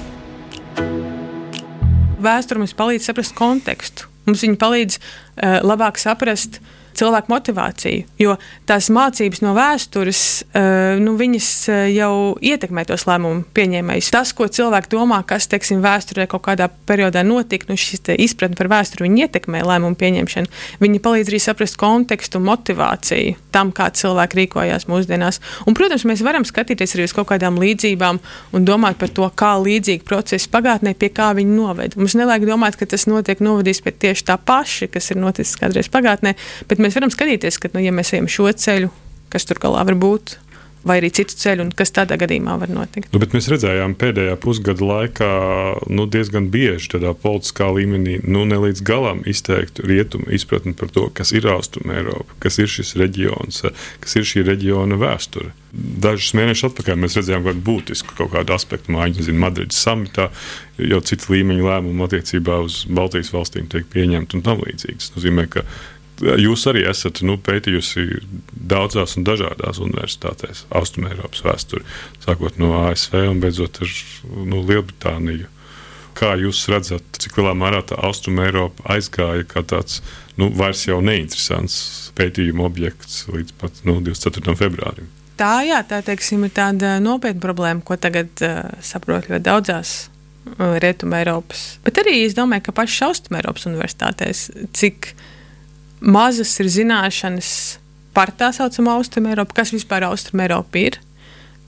Vēsture 2.20 2.60
mums 2.60 2.76
palīdz 2.76 3.14
saprast 3.14 3.40
kontekstu. 3.40 4.12
Mums 4.28 4.46
viņa 4.46 4.60
palīdz 4.62 5.00
uh, 5.00 5.60
labāk 5.66 6.00
saprast 6.02 6.60
uh, 6.62 6.83
cilvēku 7.00 7.32
motivāciju. 7.34 8.06
Jo 8.22 8.38
tās 8.70 8.90
mācības 8.94 9.44
no 9.44 9.54
vēstures, 9.58 10.24
uh, 10.54 11.02
nu, 11.02 11.16
uh, 11.18 11.84
jau 11.92 12.14
ietekmē 12.42 12.86
tos 12.90 13.08
lēmumu 13.10 13.46
pieņēmējus. 13.56 14.12
Tas, 14.14 14.34
ko 14.36 14.48
cilvēki 14.48 14.94
domā, 14.94 15.22
kas, 15.28 15.50
teiksim, 15.52 15.82
vēsturē 15.84 16.28
kaut 16.32 16.46
kādā 16.48 16.70
periodā 16.88 17.26
notika, 17.28 17.70
nu, 17.70 17.78
šis 17.80 18.04
izpratne 18.18 18.60
par 18.60 18.72
vēsturi, 18.72 19.12
ietekmē 19.24 19.64
lēmumu 19.66 19.98
pieņemšanu. 20.00 20.52
Viņi 20.84 21.02
palīdz 21.04 21.32
arī 21.32 21.42
saprast 21.42 21.78
kontekstu, 21.82 22.42
motivāciju 22.44 23.38
tam, 23.54 23.72
kā 23.76 23.90
cilvēki 23.94 24.40
rīkojās 24.42 24.88
mūsdienās. 24.90 25.40
Un, 25.68 25.78
protams, 25.78 26.06
mēs 26.10 26.24
varam 26.26 26.46
skatīties 26.48 26.96
arī 26.96 27.08
uz 27.08 27.14
kaut 27.16 27.30
kādām 27.32 27.60
līdzībām 27.62 28.20
un 28.54 28.68
domāt 28.68 28.98
par 29.02 29.12
to, 29.14 29.28
kā 29.38 29.54
līdzīgi 29.62 30.06
procesi 30.08 30.50
pagātnē, 30.54 30.96
pie 30.98 31.12
kā 31.14 31.32
viņi 31.38 31.54
noved. 31.54 31.98
Mums 32.00 32.18
nevajag 32.20 32.48
domāt, 32.50 32.78
ka 32.80 32.88
tas 32.90 33.06
notiek 33.10 33.42
novadīs 33.44 33.84
pie 33.86 33.94
tieši 34.06 34.28
tā 34.30 34.38
paša, 34.42 34.90
kas 34.94 35.12
ir 35.14 35.22
noticis 35.22 35.60
kādreiz 35.60 35.90
pagātnē, 35.94 36.36
bet 36.70 36.82
mēs 36.84 36.98
varam 37.00 37.12
skatīties, 37.14 37.60
ka, 37.62 37.72
nu, 37.74 37.84
ja 37.84 37.94
mēs 37.96 38.14
ejam 38.16 38.30
šo 38.32 38.50
ceļu, 38.52 38.92
kas 39.34 39.48
tur 39.50 39.62
galā 39.64 39.86
var 39.88 39.98
būt, 40.00 40.38
vai 40.84 40.98
arī 41.00 41.10
citu 41.16 41.36
ceļu, 41.40 41.64
un 41.66 41.72
kas 41.76 41.94
tādā 41.96 42.18
gadījumā 42.20 42.58
var 42.60 42.72
notikt. 42.72 43.10
Nu, 43.14 43.22
mēs 43.34 43.48
redzējām 43.52 43.96
pēdējā 44.00 44.36
pusgada 44.44 44.84
laikā 44.84 45.30
nu, 45.94 46.06
diezgan 46.12 46.50
bieži 46.54 46.92
tādā 46.96 47.14
politiskā 47.16 47.70
līmenī, 47.74 48.20
nu, 48.28 48.44
ne 48.50 48.60
līdz 48.66 48.84
galam 48.88 49.24
izteiktu 49.30 49.88
rietumu 49.88 50.28
izpratni 50.36 50.76
par 50.78 50.92
to, 50.94 51.08
kas 51.16 51.32
ir 51.36 51.48
Austrum 51.52 51.94
Eiropa, 51.96 52.38
kas 52.44 52.60
ir 52.60 52.72
šis 52.72 52.96
reģions, 53.00 53.64
kas 54.04 54.18
ir 54.20 54.28
šī 54.28 54.46
reģiona 54.50 55.00
vēsture. 55.00 55.54
Dažus 55.74 56.36
mēnešus 56.38 56.70
atpakaļ 56.70 57.00
mēs 57.02 57.18
redzējām 57.18 57.48
kādu 57.48 57.64
būtisku 57.66 58.20
kaut 58.20 58.34
kādu 58.36 58.54
aspektu 58.54 58.94
mājiņu, 58.94 59.24
nezinu, 59.24 59.40
Madrides 59.42 59.80
samitā, 59.82 60.28
jau 60.78 61.00
citu 61.06 61.34
līmeņu 61.34 61.66
lēmumu 61.66 62.06
attiecībā 62.06 62.60
uz 62.66 62.84
Baltijas 62.92 63.32
valstīm 63.34 63.72
tiek 63.72 63.88
pieņemti 63.94 64.38
un 64.38 64.46
tam 64.46 64.62
līdzīgi. 64.62 65.00
Tas 65.00 65.16
nozīmē, 65.16 65.48
ka 65.50 65.66
Jūs 66.22 66.68
arī 66.70 66.84
esat 66.86 67.24
nu, 67.26 67.40
pētījusi 67.42 68.04
daudzās 68.54 69.18
un 69.18 69.26
dažādās 69.26 69.80
universitātēs, 69.82 70.66
Austrumēropas 70.78 71.42
vēsturi, 71.46 71.88
sākot 72.24 72.60
no 72.62 72.76
ASV 72.86 73.18
un 73.32 73.42
beidzot 73.42 73.82
ar 73.82 73.96
nu, 74.46 74.62
Lielbritāniju. 74.62 75.50
Kā 76.14 76.36
jūs 76.38 76.62
redzat, 76.70 77.18
cik 77.18 77.40
lielā 77.40 77.56
mērā 77.58 77.82
tā 77.90 77.98
Austrumēropa 78.06 78.86
aizgāja 78.94 79.48
kā 79.50 79.66
tāds 79.66 80.04
nu, 80.38 80.52
vairs 80.54 80.86
neinteresants 80.86 81.76
pētījuma 82.18 82.68
objekts 82.70 83.26
līdz 83.34 83.58
pat 83.58 83.82
nu, 83.90 83.98
24. 84.06 84.54
februārim? 84.60 85.10
Tā, 85.42 85.64
jā, 85.66 85.82
tā 85.90 86.04
teiksim, 86.06 86.46
ir 86.46 86.54
tāda 86.54 87.00
nopietna 87.02 87.42
problēma, 87.42 87.82
ko 87.82 87.98
tagad 87.98 88.30
uh, 88.46 88.70
saprot 88.86 89.32
ļoti 89.32 89.48
daudzās 89.50 89.98
Rietumē 90.62 91.24
Eiropas. 91.24 91.80
Bet 91.82 91.98
arī 92.04 92.20
es 92.28 92.38
domāju, 92.38 92.68
ka 92.68 92.78
pašas 92.84 93.08
Austrumē 93.10 93.42
Eiropas 93.42 93.66
universitātēs, 93.66 94.52
cik 94.78 95.16
uh, 95.16 95.30
mazas 96.04 96.52
ir 96.60 96.70
zināšanas 96.70 97.50
par 98.14 98.34
tā 98.38 98.52
saucamo 98.54 98.94
Austrum 98.98 99.28
Eiropu, 99.32 99.56
kas 99.58 99.74
vispār 99.74 100.06
Austrum 100.10 100.44
Eiropa 100.44 100.82
ir. 100.82 101.00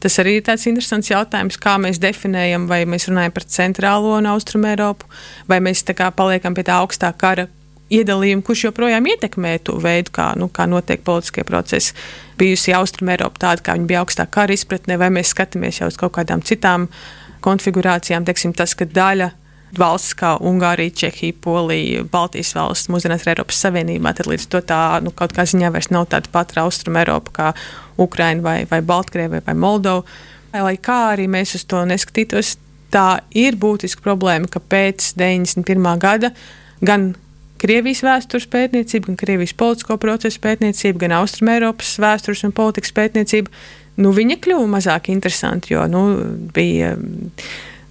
Tas 0.03 0.19
arī 0.21 0.35
ir 0.37 0.43
tāds 0.45 0.67
interesants 0.69 1.09
jautājums, 1.09 1.57
kā 1.57 1.77
mēs 1.81 1.97
definējam, 2.03 2.67
vai 2.69 2.83
mēs 2.85 3.07
runājam 3.09 3.33
par 3.33 3.45
centrālo 3.49 4.11
un 4.19 4.27
austrumu 4.29 4.67
Eiropu, 4.69 5.07
vai 5.49 5.61
mēs 5.63 5.81
paliekam 5.87 6.53
pie 6.53 6.65
tā 6.67 6.75
augstā 6.83 7.09
kara 7.17 7.47
iedalījuma, 7.89 8.43
kurš 8.45 8.67
joprojām 8.67 9.07
ietekmē 9.07 9.55
to 9.63 9.77
veidu, 9.81 10.11
kā, 10.13 10.33
nu, 10.37 10.49
kā 10.49 10.67
notiek 10.69 11.01
politiskie 11.05 11.45
procesi. 11.45 11.93
Bijusi 12.37 12.73
austrumu 12.73 13.15
Eiropa 13.15 13.39
tāda, 13.47 13.63
kā 13.63 13.77
viņa 13.77 13.89
bija 13.89 14.03
augstā 14.03 14.27
kara 14.29 14.53
izpratnē, 14.53 14.99
vai 15.01 15.09
mēs 15.13 15.33
skatāmies 15.33 15.81
jau 15.81 15.89
uz 15.89 15.97
kaut 15.97 16.17
kādām 16.19 16.43
citām 16.45 16.89
konfigurācijām, 17.45 18.25
teiksim, 18.25 18.53
tas, 18.57 18.75
ka 18.77 18.85
daļa 18.85 19.31
valsts 19.77 20.15
kā 20.17 20.35
Ungārija, 20.43 20.93
Čehija, 21.01 21.35
Polija, 21.41 22.03
Baltijas 22.11 22.53
valsts 22.55 22.91
mūsdienās 22.91 23.25
ir 23.25 23.33
Eiropas 23.33 23.59
Savienībā, 23.65 24.13
tad 24.15 24.29
līdz 24.29 24.47
to 24.51 24.61
tā 24.65 24.81
nu, 25.03 25.11
kaut 25.15 25.35
kā 25.35 25.47
ziņā 25.47 25.71
vairs 25.73 25.91
nav 25.93 26.07
tāda 26.11 26.31
pati 26.31 26.59
austruma 26.61 27.03
Eiropa 27.03 27.35
kā 27.35 27.49
Ukraina 28.01 28.43
vai, 28.45 28.59
vai 28.69 28.81
Baltkrievija 28.85 29.45
vai 29.47 29.57
Moldova. 29.57 30.05
Lai 30.55 30.77
kā 30.79 30.99
arī 31.11 31.27
mēs 31.27 31.57
uz 31.57 31.65
to 31.67 31.81
neskatītos, 31.87 32.55
tā 32.93 33.19
ir 33.35 33.57
būtiska 33.59 34.03
problēma, 34.05 34.47
ka 34.51 34.61
pēc 34.63 35.13
91. 35.19 35.91
gada 35.99 36.31
gan 36.85 37.13
Krievijas 37.59 38.01
vēstures 38.03 38.49
pētniecība, 38.51 39.09
gan 39.09 39.19
Krievijas 39.19 39.55
politisko 39.57 39.95
procesu 39.99 40.41
pētniecība, 40.43 41.05
gan 41.05 41.15
Austrumēropas 41.21 41.93
vēstures 42.03 42.43
un 42.45 42.53
politikas 42.55 42.91
pētniecība, 42.95 43.51
nu, 44.03 44.11
viņa 44.15 44.37
kļuva 44.43 44.67
mazāk 44.75 45.07
interesanti, 45.13 45.73
jo 45.73 45.85
nu, 45.89 46.03
bija 46.55 46.93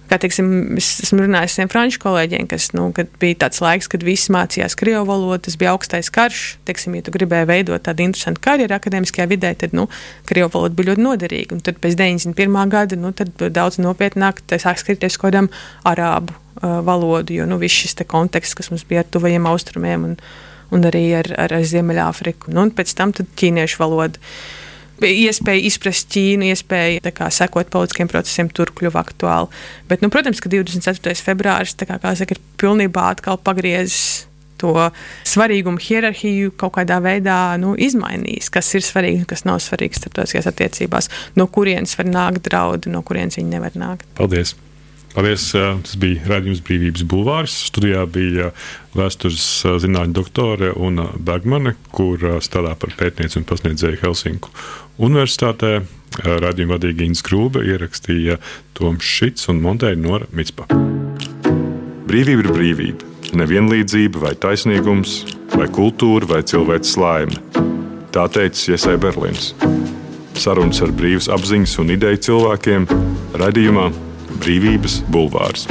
Kā 0.05 0.19
teiksim, 0.21 0.77
es 0.77 0.89
esmu 1.01 1.23
runājis 1.23 1.49
ar 1.49 1.53
saviem 1.55 1.69
franču 1.71 1.99
kolēģiem, 2.03 2.45
kas 2.51 2.67
nu, 2.77 2.91
bija 3.21 3.39
tāds 3.45 3.61
laiks, 3.63 3.89
kad 3.89 4.03
visi 4.05 4.33
mācījās 4.35 4.77
krievu 4.77 5.01
valodu, 5.09 5.39
tas 5.47 5.57
bija 5.57 5.71
augstais 5.73 6.11
karš. 6.13 6.43
Teiksim, 6.67 6.97
ja 6.99 7.05
tu 7.05 7.13
gribēji 7.15 7.49
veidot 7.49 7.81
tādu 7.87 8.05
interesantu 8.05 8.43
karjeru 8.45 8.77
akadēmiskajā 8.77 9.25
vidē, 9.31 9.55
tad 9.57 9.73
nu, 9.77 9.87
krievu 10.29 10.51
valoda 10.53 10.77
bija 10.77 10.91
ļoti 10.91 11.05
noderīga. 11.07 11.57
Un 11.57 11.63
tad 11.65 11.81
pēc 11.81 11.97
91. 11.97 12.57
gada 12.73 12.99
nu, 13.01 13.13
daudz 13.49 13.79
nopietnāk 13.81 14.43
sāk 14.53 14.83
skatīties 14.83 15.17
kaut 15.17 15.31
kādam 15.31 15.49
arābu 15.89 16.35
uh, 16.35 16.81
valodu, 16.85 17.33
jo 17.39 17.49
nu, 17.49 17.57
viss 17.61 17.81
šis 17.81 17.97
konteksts, 18.05 18.57
kas 18.57 18.69
mums 18.69 18.85
bija 18.85 19.01
ar 19.01 19.09
tuvajiem 19.09 19.49
austrumiem 19.49 20.05
un, 20.11 20.19
un 20.75 20.85
arī 20.85 21.07
ar, 21.17 21.31
ar, 21.47 21.57
ar 21.57 21.65
Ziemeļāfriku, 21.65 22.53
nu, 22.53 22.67
un 22.67 22.75
pēc 22.77 22.93
tam 22.93 23.15
ķīniešu 23.15 23.81
valodu 23.81 24.21
iespēja 25.01 25.65
izprast 25.67 26.07
Ķīnu, 26.13 26.47
iespēja 26.53 27.13
kā, 27.15 27.27
sekot 27.33 27.71
politiskiem 27.73 28.11
procesiem, 28.11 28.51
tur 28.53 28.71
kļuva 28.75 29.01
aktuāli. 29.01 29.51
Bet, 29.89 30.05
nu, 30.05 30.11
protams, 30.13 30.39
ka 30.43 30.51
24. 30.51 31.17
februāris 31.25 31.75
kā, 31.81 31.99
kā 31.99 32.15
saka, 32.15 32.37
ir 32.37 32.43
pilnībā 32.61 33.11
atkal 33.15 33.41
pagriezis 33.41 34.25
to 34.61 34.89
svarīgumu 35.27 35.81
hierarhiju 35.83 36.53
kaut 36.59 36.77
kādā 36.77 37.01
veidā 37.03 37.39
nu, 37.61 37.75
izmainījis. 37.75 38.51
Kas 38.53 38.71
ir 38.77 38.85
svarīgi 38.85 39.23
un 39.23 39.29
kas 39.29 39.45
nav 39.47 39.59
svarīgs 39.63 39.99
starptautiskajās 40.01 40.51
attiecībās, 40.51 41.11
no 41.35 41.49
kurienes 41.51 41.97
var 41.99 42.07
nākt 42.11 42.45
draudi, 42.47 42.93
no 42.93 43.03
kurienes 43.05 43.39
viņi 43.39 43.51
nevar 43.57 43.75
nākt. 43.79 44.07
Paldies! 44.19 44.55
Paldies! 45.15 45.49
Tas 45.55 45.95
bija 45.99 46.25
Radījums 46.27 46.63
Brīvības 46.67 47.05
Bulvārs. 47.07 47.53
Studijā 47.69 48.01
bija 48.11 48.49
vēstures 48.95 49.45
zinātņu 49.83 50.15
doktore 50.15 50.73
Una 50.75 51.07
Bergmane, 51.15 51.77
kur 51.95 52.19
strādā 52.43 52.73
par 52.79 52.95
pētnieci 52.99 53.39
un 53.39 53.47
pasniedzēju 53.47 54.01
Helsinku 54.03 54.51
Universitātē. 54.95 55.81
Radījuma 56.23 56.77
vadīga 56.77 57.03
Inns 57.03 57.19
Krūbe 57.25 57.59
ierakstīja 57.67 58.37
Toms 58.77 59.03
Šits 59.03 59.49
un 59.51 59.59
montēja 59.63 59.97
Nora 59.99 60.29
Mitspa. 60.31 60.69
Brīvība 62.07 62.45
ir 62.45 62.51
brīvība, 62.55 63.09
nevienlīdzība 63.35 64.21
vai 64.23 64.31
taisnīgums, 64.39 65.17
vai 65.51 65.67
kultūra 65.75 66.29
vai 66.29 66.39
cilvēks 66.47 66.95
laime. 67.01 67.35
Tā 68.15 68.29
teica 68.31 68.71
Iesai 68.71 68.95
Berlīns. 69.01 69.51
Sarunas 70.39 70.79
ar 70.85 70.95
brīvas 70.95 71.27
apziņas 71.35 71.75
un 71.83 71.91
ideju 71.97 72.23
cilvēkiem 72.29 72.87
radījumā 73.43 73.89
Brīvības 74.39 75.01
bulvārs. 75.11 75.67